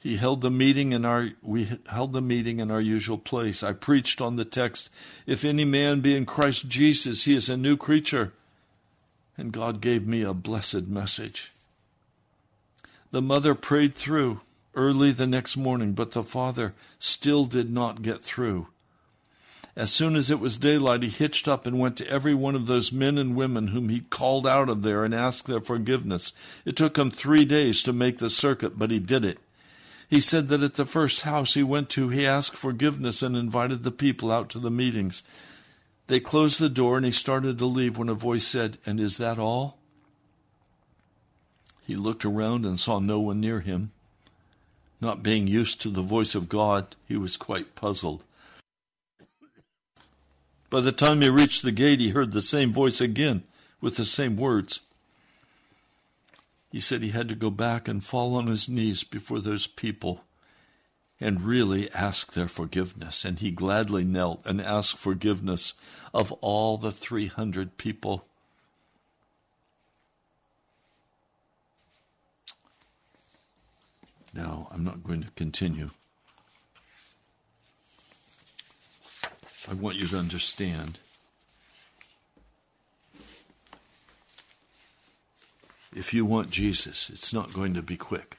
he 0.00 0.16
held 0.16 0.40
the 0.40 0.50
meeting 0.50 0.92
in 0.92 1.04
our 1.04 1.30
we 1.42 1.78
held 1.88 2.12
the 2.12 2.20
meeting 2.20 2.60
in 2.60 2.70
our 2.70 2.80
usual 2.80 3.18
place. 3.18 3.62
I 3.62 3.72
preached 3.72 4.20
on 4.20 4.36
the 4.36 4.44
text, 4.44 4.90
if 5.26 5.44
any 5.44 5.64
man 5.64 6.00
be 6.00 6.16
in 6.16 6.26
Christ 6.26 6.68
Jesus, 6.68 7.24
he 7.24 7.34
is 7.34 7.48
a 7.48 7.56
new 7.56 7.76
creature 7.76 8.32
and 9.38 9.52
God 9.52 9.80
gave 9.80 10.06
me 10.06 10.22
a 10.22 10.34
blessed 10.34 10.88
message. 10.88 11.52
The 13.12 13.22
mother 13.22 13.54
prayed 13.54 13.94
through 13.94 14.40
early 14.74 15.12
the 15.12 15.26
next 15.26 15.56
morning, 15.56 15.92
but 15.92 16.12
the 16.12 16.22
father 16.22 16.74
still 16.98 17.44
did 17.46 17.72
not 17.72 18.02
get 18.02 18.22
through. 18.22 18.66
As 19.74 19.92
soon 19.92 20.16
as 20.16 20.28
it 20.28 20.40
was 20.40 20.58
daylight, 20.58 21.04
he 21.04 21.08
hitched 21.08 21.46
up 21.46 21.64
and 21.64 21.78
went 21.78 21.96
to 21.98 22.10
every 22.10 22.34
one 22.34 22.56
of 22.56 22.66
those 22.66 22.92
men 22.92 23.16
and 23.16 23.36
women 23.36 23.68
whom 23.68 23.88
he 23.88 24.00
called 24.00 24.44
out 24.44 24.68
of 24.68 24.82
there 24.82 25.04
and 25.04 25.14
asked 25.14 25.46
their 25.46 25.60
forgiveness. 25.60 26.32
It 26.64 26.74
took 26.74 26.98
him 26.98 27.12
three 27.12 27.44
days 27.44 27.84
to 27.84 27.92
make 27.92 28.18
the 28.18 28.28
circuit, 28.28 28.76
but 28.76 28.90
he 28.90 28.98
did 28.98 29.24
it. 29.24 29.38
He 30.10 30.20
said 30.20 30.48
that 30.48 30.64
at 30.64 30.74
the 30.74 30.84
first 30.84 31.22
house 31.22 31.54
he 31.54 31.62
went 31.62 31.90
to, 31.90 32.08
he 32.08 32.26
asked 32.26 32.56
forgiveness 32.56 33.22
and 33.22 33.36
invited 33.36 33.84
the 33.84 33.92
people 33.92 34.32
out 34.32 34.48
to 34.50 34.58
the 34.58 34.70
meetings. 34.70 35.22
They 36.08 36.20
closed 36.20 36.58
the 36.58 36.70
door 36.70 36.96
and 36.96 37.04
he 37.04 37.12
started 37.12 37.58
to 37.58 37.66
leave 37.66 37.98
when 37.98 38.08
a 38.08 38.14
voice 38.14 38.46
said, 38.46 38.78
And 38.86 38.98
is 38.98 39.18
that 39.18 39.38
all? 39.38 39.78
He 41.86 41.96
looked 41.96 42.24
around 42.24 42.64
and 42.66 42.80
saw 42.80 42.98
no 42.98 43.20
one 43.20 43.40
near 43.40 43.60
him. 43.60 43.92
Not 45.00 45.22
being 45.22 45.46
used 45.46 45.80
to 45.82 45.90
the 45.90 46.02
voice 46.02 46.34
of 46.34 46.48
God, 46.48 46.96
he 47.06 47.16
was 47.16 47.36
quite 47.36 47.74
puzzled. 47.74 48.24
By 50.70 50.80
the 50.80 50.92
time 50.92 51.20
he 51.20 51.28
reached 51.28 51.62
the 51.62 51.72
gate, 51.72 52.00
he 52.00 52.10
heard 52.10 52.32
the 52.32 52.42
same 52.42 52.72
voice 52.72 53.00
again 53.00 53.44
with 53.80 53.96
the 53.96 54.04
same 54.04 54.36
words. 54.36 54.80
He 56.70 56.80
said 56.80 57.02
he 57.02 57.10
had 57.10 57.28
to 57.28 57.34
go 57.34 57.50
back 57.50 57.86
and 57.86 58.02
fall 58.02 58.34
on 58.34 58.46
his 58.46 58.68
knees 58.68 59.04
before 59.04 59.40
those 59.40 59.66
people 59.66 60.22
and 61.20 61.42
really 61.42 61.90
ask 61.92 62.32
their 62.32 62.48
forgiveness. 62.48 63.24
And 63.24 63.38
he 63.40 63.50
gladly 63.50 64.04
knelt 64.04 64.46
and 64.46 64.60
asked 64.60 64.96
forgiveness 64.96 65.74
of 66.14 66.32
all 66.40 66.76
the 66.76 66.92
300 66.92 67.76
people. 67.76 68.24
Now, 74.32 74.68
I'm 74.70 74.84
not 74.84 75.02
going 75.02 75.22
to 75.22 75.30
continue. 75.30 75.90
I 79.68 79.74
want 79.74 79.96
you 79.96 80.06
to 80.06 80.18
understand. 80.18 80.98
If 85.94 86.14
you 86.14 86.24
want 86.24 86.50
Jesus, 86.50 87.10
it's 87.10 87.32
not 87.32 87.52
going 87.52 87.74
to 87.74 87.82
be 87.82 87.96
quick 87.96 88.37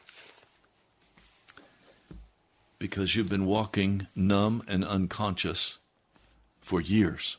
because 2.79 3.15
you've 3.15 3.29
been 3.29 3.45
walking 3.45 4.07
numb 4.15 4.63
and 4.67 4.85
unconscious 4.85 5.77
for 6.61 6.79
years. 6.79 7.37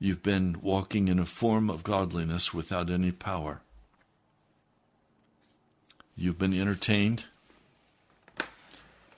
You've 0.00 0.22
been 0.22 0.56
walking 0.60 1.08
in 1.08 1.20
a 1.20 1.24
form 1.24 1.70
of 1.70 1.84
godliness 1.84 2.52
without 2.52 2.90
any 2.90 3.12
power. 3.12 3.62
You've 6.16 6.38
been 6.38 6.52
entertained. 6.52 7.26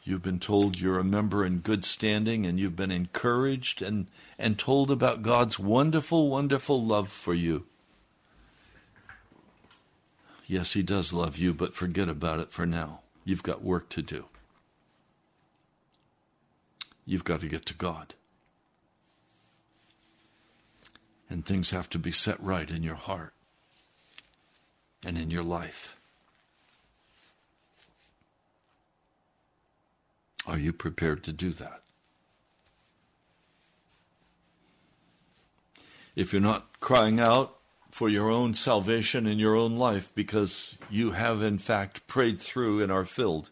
You've 0.04 0.22
been 0.22 0.38
told 0.38 0.78
you're 0.78 1.00
a 1.00 1.04
member 1.04 1.44
in 1.44 1.58
good 1.58 1.84
standing, 1.84 2.46
and 2.46 2.60
you've 2.60 2.76
been 2.76 2.92
encouraged 2.92 3.82
and, 3.82 4.06
and 4.38 4.56
told 4.58 4.90
about 4.90 5.22
God's 5.22 5.58
wonderful, 5.58 6.28
wonderful 6.28 6.80
love 6.80 7.08
for 7.10 7.34
you. 7.34 7.64
Yes, 10.46 10.74
He 10.74 10.82
does 10.82 11.12
love 11.12 11.38
you, 11.38 11.52
but 11.52 11.74
forget 11.74 12.08
about 12.08 12.38
it 12.38 12.52
for 12.52 12.66
now. 12.66 13.00
You've 13.26 13.42
got 13.42 13.64
work 13.64 13.88
to 13.88 14.02
do. 14.02 14.26
You've 17.04 17.24
got 17.24 17.40
to 17.40 17.48
get 17.48 17.66
to 17.66 17.74
God. 17.74 18.14
And 21.28 21.44
things 21.44 21.70
have 21.70 21.90
to 21.90 21.98
be 21.98 22.12
set 22.12 22.40
right 22.40 22.70
in 22.70 22.84
your 22.84 22.94
heart 22.94 23.32
and 25.04 25.18
in 25.18 25.32
your 25.32 25.42
life. 25.42 25.96
Are 30.46 30.58
you 30.58 30.72
prepared 30.72 31.24
to 31.24 31.32
do 31.32 31.50
that? 31.50 31.82
If 36.14 36.32
you're 36.32 36.40
not 36.40 36.78
crying 36.78 37.18
out 37.18 37.56
for 37.96 38.10
your 38.10 38.28
own 38.28 38.52
salvation 38.52 39.26
in 39.26 39.38
your 39.38 39.56
own 39.56 39.76
life 39.76 40.12
because 40.14 40.76
you 40.90 41.12
have, 41.12 41.40
in 41.40 41.56
fact, 41.56 42.06
prayed 42.06 42.38
through 42.38 42.82
and 42.82 42.92
are 42.92 43.06
filled, 43.06 43.48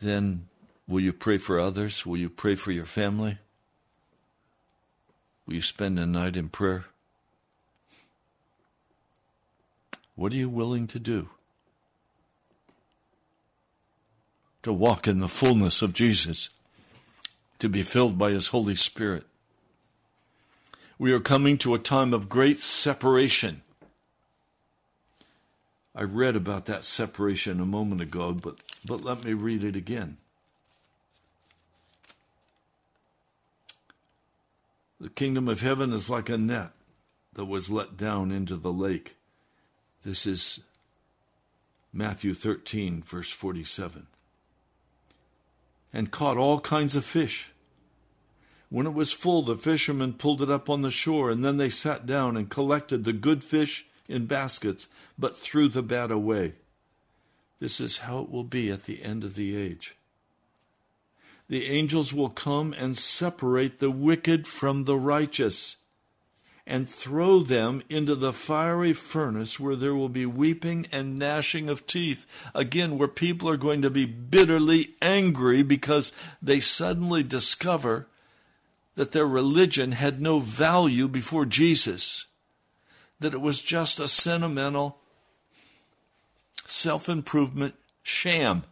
then 0.00 0.48
will 0.88 0.98
you 0.98 1.12
pray 1.12 1.38
for 1.38 1.60
others? 1.60 2.04
Will 2.04 2.16
you 2.16 2.28
pray 2.28 2.56
for 2.56 2.72
your 2.72 2.84
family? 2.84 3.38
Will 5.46 5.54
you 5.54 5.62
spend 5.62 6.00
a 6.00 6.04
night 6.04 6.36
in 6.36 6.48
prayer? 6.48 6.86
What 10.16 10.32
are 10.32 10.36
you 10.36 10.48
willing 10.48 10.88
to 10.88 10.98
do? 10.98 11.28
To 14.64 14.72
walk 14.72 15.06
in 15.06 15.20
the 15.20 15.28
fullness 15.28 15.80
of 15.80 15.92
Jesus, 15.92 16.48
to 17.60 17.68
be 17.68 17.84
filled 17.84 18.18
by 18.18 18.32
His 18.32 18.48
Holy 18.48 18.74
Spirit. 18.74 19.26
We 20.98 21.12
are 21.12 21.20
coming 21.20 21.58
to 21.58 21.74
a 21.74 21.78
time 21.78 22.12
of 22.12 22.28
great 22.28 22.58
separation. 22.58 23.62
I 25.94 26.02
read 26.02 26.34
about 26.34 26.66
that 26.66 26.84
separation 26.84 27.60
a 27.60 27.66
moment 27.66 28.00
ago, 28.00 28.32
but, 28.32 28.56
but 28.84 29.02
let 29.02 29.24
me 29.24 29.32
read 29.32 29.62
it 29.62 29.76
again. 29.76 30.16
The 35.00 35.08
kingdom 35.08 35.48
of 35.48 35.60
heaven 35.60 35.92
is 35.92 36.10
like 36.10 36.28
a 36.28 36.36
net 36.36 36.72
that 37.34 37.44
was 37.44 37.70
let 37.70 37.96
down 37.96 38.32
into 38.32 38.56
the 38.56 38.72
lake. 38.72 39.14
This 40.04 40.26
is 40.26 40.60
Matthew 41.92 42.34
13, 42.34 43.02
verse 43.02 43.30
47. 43.30 44.08
And 45.92 46.10
caught 46.10 46.36
all 46.36 46.58
kinds 46.58 46.96
of 46.96 47.04
fish. 47.04 47.52
When 48.70 48.86
it 48.86 48.94
was 48.94 49.12
full, 49.12 49.42
the 49.42 49.56
fishermen 49.56 50.14
pulled 50.14 50.42
it 50.42 50.50
up 50.50 50.68
on 50.68 50.82
the 50.82 50.90
shore, 50.90 51.30
and 51.30 51.44
then 51.44 51.56
they 51.56 51.70
sat 51.70 52.06
down 52.06 52.36
and 52.36 52.50
collected 52.50 53.04
the 53.04 53.12
good 53.12 53.42
fish 53.42 53.86
in 54.08 54.26
baskets, 54.26 54.88
but 55.18 55.38
threw 55.38 55.68
the 55.68 55.82
bad 55.82 56.10
away. 56.10 56.54
This 57.60 57.80
is 57.80 57.98
how 57.98 58.20
it 58.20 58.30
will 58.30 58.44
be 58.44 58.70
at 58.70 58.84
the 58.84 59.02
end 59.02 59.24
of 59.24 59.34
the 59.34 59.56
age 59.56 59.96
the 61.48 61.66
angels 61.66 62.12
will 62.12 62.28
come 62.28 62.74
and 62.74 62.96
separate 62.96 63.78
the 63.78 63.90
wicked 63.90 64.46
from 64.46 64.84
the 64.84 64.96
righteous 64.96 65.76
and 66.66 66.86
throw 66.86 67.40
them 67.40 67.82
into 67.88 68.14
the 68.14 68.32
fiery 68.32 68.92
furnace 68.92 69.58
where 69.58 69.74
there 69.74 69.94
will 69.94 70.10
be 70.10 70.26
weeping 70.26 70.86
and 70.92 71.18
gnashing 71.18 71.70
of 71.70 71.86
teeth. 71.86 72.26
Again, 72.54 72.98
where 72.98 73.08
people 73.08 73.48
are 73.48 73.56
going 73.56 73.80
to 73.80 73.88
be 73.88 74.04
bitterly 74.04 74.94
angry 75.00 75.62
because 75.62 76.12
they 76.42 76.60
suddenly 76.60 77.22
discover 77.22 78.06
that 78.98 79.12
their 79.12 79.28
religion 79.28 79.92
had 79.92 80.20
no 80.20 80.40
value 80.40 81.06
before 81.06 81.46
Jesus, 81.46 82.26
that 83.20 83.32
it 83.32 83.40
was 83.40 83.62
just 83.62 84.00
a 84.00 84.08
sentimental, 84.08 84.98
self 86.66 87.08
improvement 87.08 87.76
sham. 88.02 88.64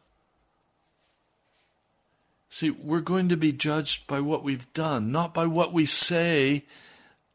See, 2.48 2.70
we're 2.70 2.98
going 2.98 3.28
to 3.28 3.36
be 3.36 3.52
judged 3.52 4.08
by 4.08 4.18
what 4.18 4.42
we've 4.42 4.66
done, 4.72 5.12
not 5.12 5.32
by 5.32 5.46
what 5.46 5.72
we 5.72 5.86
say, 5.86 6.64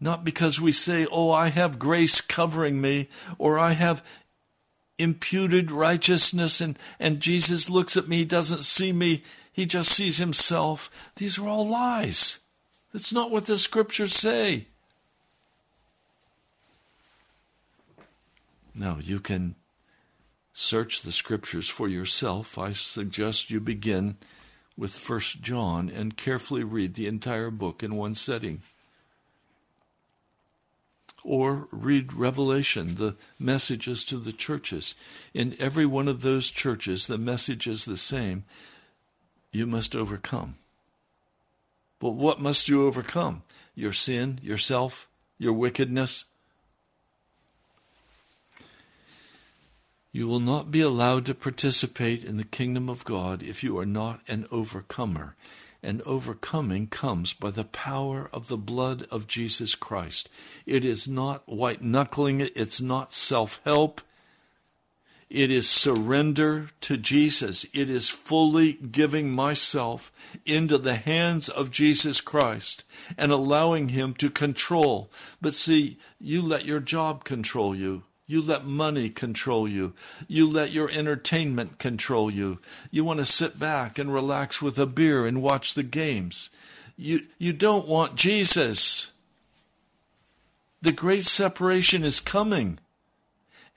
not 0.01 0.25
because 0.25 0.59
we 0.59 0.73
say, 0.73 1.07
Oh, 1.09 1.31
I 1.31 1.47
have 1.47 1.79
grace 1.79 2.19
covering 2.19 2.81
me, 2.81 3.07
or 3.37 3.57
I 3.57 3.71
have 3.71 4.03
imputed 4.97 5.71
righteousness, 5.71 6.59
and, 6.59 6.77
and 6.99 7.21
Jesus 7.21 7.69
looks 7.69 7.95
at 7.95 8.09
me, 8.09 8.17
he 8.17 8.25
doesn't 8.25 8.63
see 8.63 8.91
me, 8.91 9.23
he 9.53 9.65
just 9.65 9.93
sees 9.93 10.17
himself. 10.17 10.91
These 11.15 11.39
are 11.39 11.47
all 11.47 11.65
lies. 11.65 12.40
That's 12.93 13.13
not 13.13 13.31
what 13.31 13.45
the 13.45 13.57
scriptures 13.57 14.13
say. 14.13 14.67
Now, 18.75 18.97
you 19.01 19.19
can 19.19 19.55
search 20.53 21.01
the 21.01 21.11
scriptures 21.11 21.69
for 21.69 21.87
yourself. 21.87 22.57
I 22.57 22.73
suggest 22.73 23.49
you 23.49 23.59
begin 23.59 24.17
with 24.77 24.93
First 24.95 25.41
John 25.41 25.89
and 25.89 26.17
carefully 26.17 26.63
read 26.63 26.95
the 26.95 27.07
entire 27.07 27.51
book 27.51 27.83
in 27.83 27.95
one 27.95 28.15
setting. 28.15 28.61
Or 31.23 31.67
read 31.71 32.13
Revelation, 32.13 32.95
the 32.95 33.15
messages 33.37 34.03
to 34.05 34.17
the 34.17 34.31
churches. 34.33 34.95
In 35.33 35.55
every 35.59 35.85
one 35.85 36.07
of 36.07 36.21
those 36.21 36.49
churches, 36.49 37.07
the 37.07 37.17
message 37.17 37.67
is 37.67 37.85
the 37.85 37.97
same 37.97 38.43
you 39.51 39.67
must 39.67 39.95
overcome. 39.95 40.55
But 42.01 42.11
what 42.11 42.41
must 42.41 42.67
you 42.67 42.85
overcome? 42.85 43.43
Your 43.75 43.93
sin, 43.93 44.39
yourself, 44.43 45.07
your 45.37 45.53
wickedness, 45.53 46.25
You 50.13 50.27
will 50.27 50.41
not 50.41 50.71
be 50.71 50.81
allowed 50.81 51.25
to 51.27 51.33
participate 51.33 52.25
in 52.25 52.35
the 52.35 52.43
kingdom 52.43 52.89
of 52.89 53.05
God 53.05 53.41
if 53.41 53.63
you 53.63 53.79
are 53.79 53.85
not 53.85 54.19
an 54.27 54.45
overcomer. 54.51 55.35
And 55.81 56.01
overcoming 56.01 56.87
comes 56.87 57.31
by 57.33 57.51
the 57.51 57.63
power 57.63 58.29
of 58.33 58.47
the 58.47 58.57
blood 58.57 59.07
of 59.09 59.25
Jesus 59.25 59.73
Christ. 59.73 60.27
It 60.65 60.83
is 60.83 61.07
not 61.07 61.47
white 61.47 61.81
knuckling 61.81 62.41
it, 62.41 62.51
it's 62.55 62.81
not 62.81 63.13
self 63.13 63.61
help. 63.63 64.01
It 65.31 65.49
is 65.49 65.69
surrender 65.69 66.71
to 66.81 66.97
Jesus. 66.97 67.65
It 67.73 67.89
is 67.89 68.09
fully 68.09 68.73
giving 68.73 69.31
myself 69.31 70.11
into 70.45 70.77
the 70.77 70.95
hands 70.95 71.47
of 71.47 71.71
Jesus 71.71 72.19
Christ 72.19 72.83
and 73.17 73.31
allowing 73.31 73.89
Him 73.89 74.13
to 74.15 74.29
control. 74.29 75.09
But 75.41 75.55
see, 75.55 75.97
you 76.19 76.41
let 76.41 76.65
your 76.65 76.81
job 76.81 77.23
control 77.23 77.73
you. 77.73 78.03
You 78.27 78.41
let 78.41 78.65
money 78.65 79.09
control 79.09 79.69
you. 79.69 79.93
You 80.27 80.49
let 80.49 80.71
your 80.71 80.91
entertainment 80.91 81.79
control 81.79 82.29
you. 82.29 82.59
You 82.89 83.05
want 83.05 83.21
to 83.21 83.25
sit 83.25 83.57
back 83.57 83.97
and 83.97 84.13
relax 84.13 84.61
with 84.61 84.77
a 84.77 84.85
beer 84.85 85.25
and 85.25 85.41
watch 85.41 85.75
the 85.75 85.83
games. 85.83 86.49
You, 86.97 87.21
you 87.37 87.53
don't 87.53 87.87
want 87.87 88.15
Jesus. 88.15 89.11
The 90.81 90.91
great 90.91 91.23
separation 91.23 92.03
is 92.03 92.19
coming. 92.19 92.79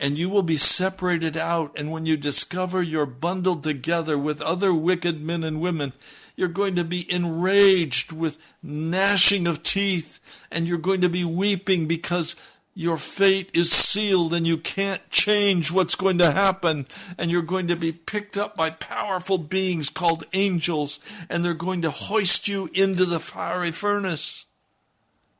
And 0.01 0.19
you 0.19 0.29
will 0.29 0.43
be 0.43 0.57
separated 0.57 1.37
out. 1.37 1.79
And 1.79 1.91
when 1.91 2.05
you 2.05 2.17
discover 2.17 2.83
you're 2.83 3.07
bundled 3.07 3.63
together 3.63 4.19
with 4.19 4.43
other 4.43 4.75
wicked 4.75 5.21
men 5.21 5.45
and 5.45 5.61
women, 5.61 5.93
you're 6.37 6.49
going 6.49 6.75
to 6.77 6.85
be 6.85 7.11
enraged 7.13 8.11
with 8.11 8.39
gnashing 8.63 9.47
of 9.47 9.63
teeth. 9.63 10.19
And 10.51 10.67
you're 10.67 10.79
going 10.79 11.01
to 11.03 11.09
be 11.09 11.25
weeping 11.25 11.87
because 11.87 12.35
your 12.75 12.97
fate 12.97 13.51
is 13.55 13.71
sealed 13.71 14.35
and 14.35 14.47
you 14.47 14.59
can't 14.59 15.09
change 15.09 15.71
what's 15.71 15.95
going 15.95 16.19
to 16.19 16.33
happen. 16.33 16.87
And 17.17 17.31
you're 17.31 17.43
going 17.43 17.69
to 17.69 17.77
be 17.77 17.93
picked 17.93 18.37
up 18.37 18.57
by 18.57 18.71
powerful 18.71 19.39
beings 19.39 19.89
called 19.89 20.25
angels, 20.33 20.99
and 21.29 21.45
they're 21.45 21.55
going 21.55 21.83
to 21.83 21.91
hoist 21.91 22.49
you 22.49 22.69
into 22.75 23.05
the 23.05 23.21
fiery 23.21 23.71
furnace, 23.71 24.47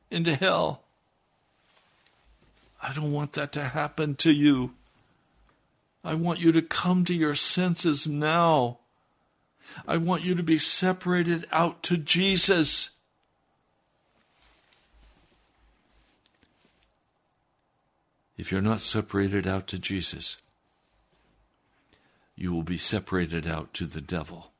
into 0.09 0.33
hell. 0.35 0.84
I 2.81 2.93
don't 2.93 3.11
want 3.11 3.33
that 3.33 3.51
to 3.53 3.63
happen 3.63 4.15
to 4.15 4.31
you. 4.31 4.73
I 6.03 6.13
want 6.13 6.39
you 6.39 6.51
to 6.51 6.61
come 6.61 7.03
to 7.05 7.13
your 7.13 7.35
senses 7.35 8.07
now. 8.07 8.79
I 9.87 9.97
want 9.97 10.23
you 10.23 10.35
to 10.35 10.43
be 10.43 10.59
separated 10.59 11.45
out 11.51 11.81
to 11.83 11.97
Jesus. 11.97 12.91
If 18.37 18.51
you're 18.51 18.61
not 18.61 18.81
separated 18.81 19.47
out 19.47 19.67
to 19.67 19.79
Jesus, 19.79 20.37
you 22.35 22.53
will 22.53 22.63
be 22.63 22.77
separated 22.77 23.47
out 23.47 23.73
to 23.75 23.85
the 23.85 24.01
devil. 24.01 24.51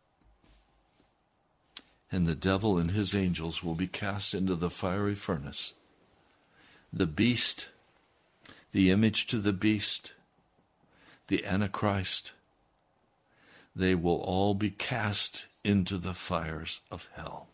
And 2.11 2.25
the 2.25 2.35
devil 2.35 2.77
and 2.77 2.91
his 2.91 3.13
angels 3.13 3.63
will 3.63 3.75
be 3.75 3.87
cast 3.87 4.33
into 4.33 4.55
the 4.55 4.69
fiery 4.69 5.15
furnace. 5.15 5.73
The 6.93 7.07
beast, 7.07 7.67
the 8.75 8.91
image 8.91 9.25
to 9.25 9.37
the 9.37 9.53
beast, 9.53 10.15
the 11.27 11.45
Antichrist, 11.45 12.33
they 13.73 13.95
will 13.95 14.17
all 14.17 14.53
be 14.53 14.69
cast 14.69 15.47
into 15.63 15.97
the 15.97 16.13
fires 16.13 16.81
of 16.91 17.07
hell. 17.15 17.47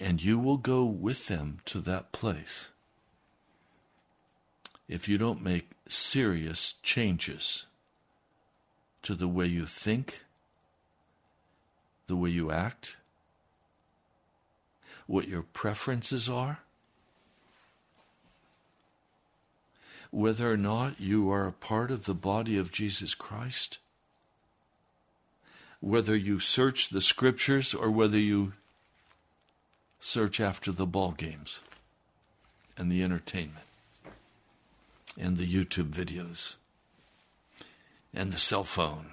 and 0.00 0.22
you 0.22 0.38
will 0.38 0.56
go 0.56 0.86
with 0.86 1.26
them 1.26 1.58
to 1.64 1.80
that 1.80 2.12
place 2.12 2.70
if 4.88 5.08
you 5.08 5.18
don't 5.18 5.42
make 5.42 5.72
serious 5.88 6.74
changes 6.84 7.66
to 9.02 9.12
the 9.16 9.26
way 9.26 9.44
you 9.44 9.66
think, 9.66 10.22
the 12.06 12.16
way 12.16 12.30
you 12.30 12.50
act. 12.50 12.96
what 15.06 15.26
your 15.26 15.42
preferences 15.42 16.28
are, 16.28 16.60
whether 20.10 20.50
or 20.50 20.56
not 20.56 21.00
you 21.00 21.30
are 21.30 21.46
a 21.46 21.52
part 21.52 21.90
of 21.90 22.04
the 22.04 22.14
body 22.14 22.56
of 22.56 22.72
Jesus 22.72 23.14
Christ, 23.14 23.78
whether 25.80 26.16
you 26.16 26.38
search 26.38 26.88
the 26.88 27.00
scriptures 27.00 27.74
or 27.74 27.90
whether 27.90 28.18
you 28.18 28.54
search 30.00 30.40
after 30.40 30.72
the 30.72 30.86
ball 30.86 31.12
games 31.12 31.60
and 32.76 32.90
the 32.90 33.02
entertainment 33.02 33.66
and 35.18 35.36
the 35.36 35.46
YouTube 35.46 35.90
videos 35.90 36.54
and 38.14 38.32
the 38.32 38.38
cell 38.38 38.64
phone 38.64 39.12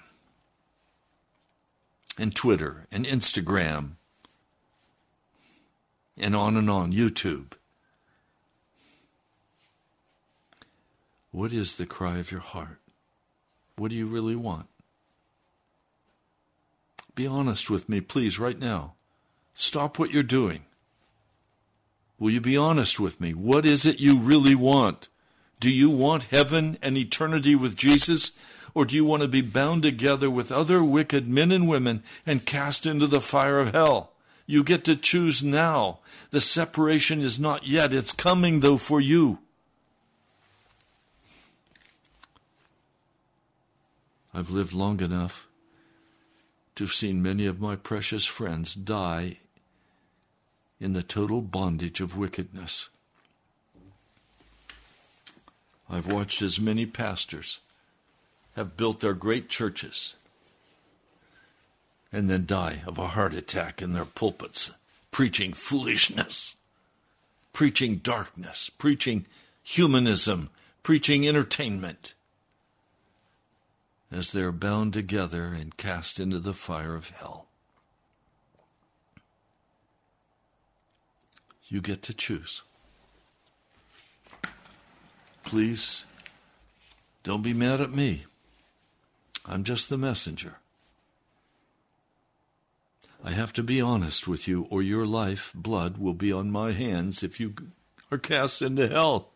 and 2.17 2.35
Twitter 2.35 2.87
and 2.91 3.05
Instagram 3.05 3.91
and 6.17 6.35
on 6.35 6.55
and 6.55 6.69
on, 6.69 6.93
YouTube. 6.93 7.53
What 11.35 11.51
is 11.51 11.75
the 11.75 11.85
cry 11.85 12.17
of 12.17 12.31
your 12.31 12.39
heart? 12.39 12.79
What 13.75 13.89
do 13.89 13.95
you 13.95 14.07
really 14.07 14.37
want? 14.37 14.67
Be 17.13 17.27
honest 17.27 17.69
with 17.69 17.89
me, 17.89 17.99
please, 17.99 18.39
right 18.39 18.57
now. 18.57 18.93
Stop 19.53 19.99
what 19.99 20.11
you're 20.11 20.23
doing. 20.23 20.63
Will 22.17 22.29
you 22.29 22.39
be 22.39 22.55
honest 22.55 23.01
with 23.01 23.19
me? 23.19 23.33
What 23.33 23.65
is 23.65 23.85
it 23.85 23.99
you 23.99 24.17
really 24.17 24.55
want? 24.55 25.09
Do 25.59 25.69
you 25.69 25.89
want 25.89 26.31
heaven 26.31 26.77
and 26.81 26.95
eternity 26.95 27.53
with 27.53 27.75
Jesus? 27.75 28.31
Or 28.73 28.85
do 28.85 28.95
you 28.95 29.03
want 29.03 29.21
to 29.21 29.27
be 29.27 29.41
bound 29.41 29.83
together 29.83 30.29
with 30.29 30.53
other 30.53 30.81
wicked 30.81 31.27
men 31.27 31.51
and 31.51 31.67
women 31.67 32.01
and 32.25 32.45
cast 32.45 32.85
into 32.85 33.07
the 33.07 33.19
fire 33.19 33.59
of 33.59 33.73
hell? 33.73 34.13
You 34.45 34.63
get 34.63 34.85
to 34.85 34.95
choose 34.95 35.43
now. 35.43 35.99
The 36.31 36.39
separation 36.39 37.19
is 37.19 37.37
not 37.37 37.67
yet. 37.67 37.91
It's 37.91 38.13
coming, 38.13 38.61
though, 38.61 38.77
for 38.77 39.01
you. 39.01 39.39
I've 44.35 44.49
lived 44.49 44.73
long 44.73 44.99
enough 44.99 45.47
to 46.75 46.83
have 46.83 46.91
seen 46.91 47.23
many 47.23 47.45
of 47.45 47.61
my 47.61 47.77
precious 47.77 48.25
friends 48.25 48.75
die 48.75 49.37
in 50.77 50.91
the 50.91 51.03
total 51.03 51.39
bondage 51.41 52.01
of 52.01 52.17
wickedness. 52.17 52.89
I've 55.89 56.11
watched 56.11 56.41
as 56.41 56.59
many 56.59 56.85
pastors 56.85 57.59
have 58.57 58.75
built 58.75 58.99
their 58.99 59.13
great 59.13 59.47
churches 59.47 60.15
and 62.11 62.29
then 62.29 62.45
die 62.45 62.81
of 62.85 62.97
a 62.97 63.07
heart 63.07 63.33
attack 63.33 63.81
in 63.81 63.93
their 63.93 64.03
pulpits, 64.03 64.71
preaching 65.11 65.53
foolishness, 65.53 66.55
preaching 67.53 67.97
darkness, 67.97 68.69
preaching 68.69 69.27
humanism, 69.63 70.49
preaching 70.83 71.25
entertainment, 71.25 72.15
as 74.11 74.31
they 74.31 74.41
are 74.41 74.51
bound 74.51 74.93
together 74.93 75.45
and 75.45 75.77
cast 75.77 76.19
into 76.19 76.39
the 76.39 76.53
fire 76.53 76.95
of 76.95 77.09
hell. 77.09 77.47
You 81.67 81.81
get 81.81 82.03
to 82.03 82.13
choose. 82.13 82.61
Please 85.43 86.05
don't 87.23 87.41
be 87.41 87.53
mad 87.53 87.81
at 87.81 87.91
me. 87.91 88.25
I'm 89.45 89.63
just 89.63 89.89
the 89.89 89.97
messenger. 89.97 90.57
I 93.23 93.31
have 93.31 93.53
to 93.53 93.63
be 93.63 93.81
honest 93.81 94.27
with 94.27 94.47
you, 94.47 94.67
or 94.69 94.83
your 94.83 95.07
life, 95.07 95.51
blood, 95.55 95.97
will 95.97 96.13
be 96.13 96.31
on 96.31 96.51
my 96.51 96.71
hands 96.71 97.23
if 97.23 97.39
you 97.39 97.55
are 98.11 98.19
cast 98.19 98.61
into 98.61 98.87
hell. 98.87 99.31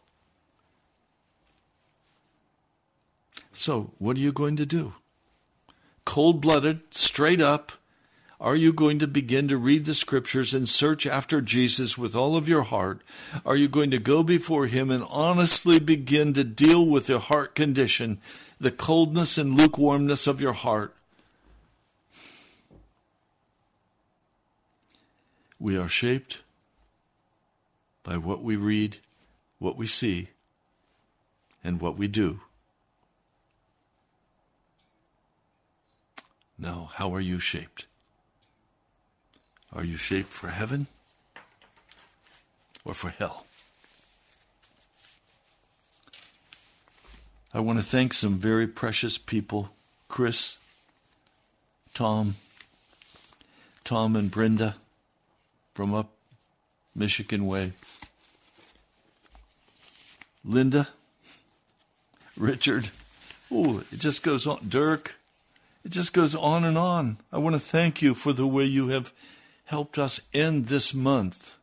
So, 3.54 3.92
what 3.98 4.18
are 4.18 4.22
you 4.22 4.32
going 4.32 4.56
to 4.58 4.66
do? 4.66 4.94
Cold 6.06 6.42
blooded, 6.42 6.82
straight 6.92 7.42
up, 7.42 7.74
are 8.42 8.56
you 8.56 8.72
going 8.72 9.00
to 9.00 9.08
begin 9.08 9.50
to 9.50 9.58
read 9.58 9.84
the 9.84 9.94
scriptures 9.94 10.54
and 10.54 10.68
search 10.68 11.06
after 11.06 11.42
Jesus 11.42 11.98
with 11.98 12.16
all 12.16 12.38
of 12.38 12.48
your 12.48 12.64
heart? 12.64 13.02
Are 13.46 13.58
you 13.58 13.68
going 13.68 13.92
to 13.92 14.00
go 14.00 14.24
before 14.24 14.68
Him 14.68 14.90
and 14.90 15.04
honestly 15.10 15.78
begin 15.78 16.34
to 16.36 16.46
deal 16.46 16.86
with 16.86 17.10
your 17.10 17.20
heart 17.20 17.54
condition, 17.54 18.22
the 18.58 18.72
coldness 18.72 19.38
and 19.38 19.58
lukewarmness 19.58 20.26
of 20.26 20.40
your 20.40 20.54
heart? 20.54 20.96
We 25.60 25.78
are 25.78 25.90
shaped 25.90 26.42
by 28.04 28.16
what 28.16 28.42
we 28.42 28.56
read, 28.56 29.00
what 29.58 29.76
we 29.76 29.86
see, 29.86 30.30
and 31.62 31.82
what 31.82 31.98
we 31.98 32.08
do. 32.08 32.40
Now, 36.60 36.90
how 36.94 37.14
are 37.14 37.22
you 37.22 37.40
shaped? 37.40 37.86
Are 39.72 39.84
you 39.84 39.96
shaped 39.96 40.34
for 40.34 40.50
heaven 40.50 40.88
or 42.84 42.94
for 42.94 43.12
hell? 43.12 43.46
I 47.54 47.62
want 47.62 47.80
to 47.80 47.86
thank 47.86 48.14
some 48.14 48.38
very 48.38 48.68
precious 48.68 49.18
people 49.18 49.70
Chris, 50.10 50.58
Tom, 51.94 52.36
Tom 53.84 54.16
and 54.16 54.30
Brenda 54.30 54.76
from 55.74 55.94
up 55.94 56.10
Michigan 56.94 57.46
Way, 57.46 57.72
Linda, 60.44 60.90
Richard. 62.36 62.90
Oh, 63.52 63.84
it 63.92 64.00
just 64.00 64.24
goes 64.24 64.46
on. 64.46 64.60
Dirk. 64.68 65.19
It 65.90 65.94
just 65.94 66.14
goes 66.14 66.36
on 66.36 66.66
and 66.66 66.78
on. 66.78 67.18
I 67.32 67.40
want 67.40 67.56
to 67.56 67.60
thank 67.60 68.00
you 68.00 68.14
for 68.14 68.32
the 68.32 68.46
way 68.46 68.64
you 68.64 68.90
have 68.90 69.12
helped 69.66 69.98
us 69.98 70.22
end 70.36 70.68
this 70.68 70.94
month. 70.94 71.56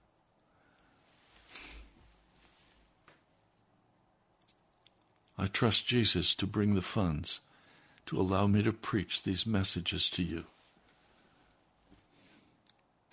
I 5.38 5.46
trust 5.46 5.86
Jesus 5.86 6.34
to 6.34 6.44
bring 6.44 6.74
the 6.74 6.82
funds 6.82 7.38
to 8.06 8.20
allow 8.20 8.48
me 8.48 8.64
to 8.64 8.72
preach 8.72 9.22
these 9.22 9.46
messages 9.46 10.10
to 10.10 10.24
you. 10.24 10.46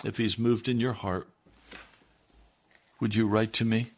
If 0.03 0.17
He's 0.17 0.39
moved 0.39 0.67
in 0.67 0.79
your 0.79 0.93
heart, 0.93 1.27
would 2.99 3.13
you 3.13 3.27
write 3.27 3.53
to 3.53 3.65
me? 3.65 3.91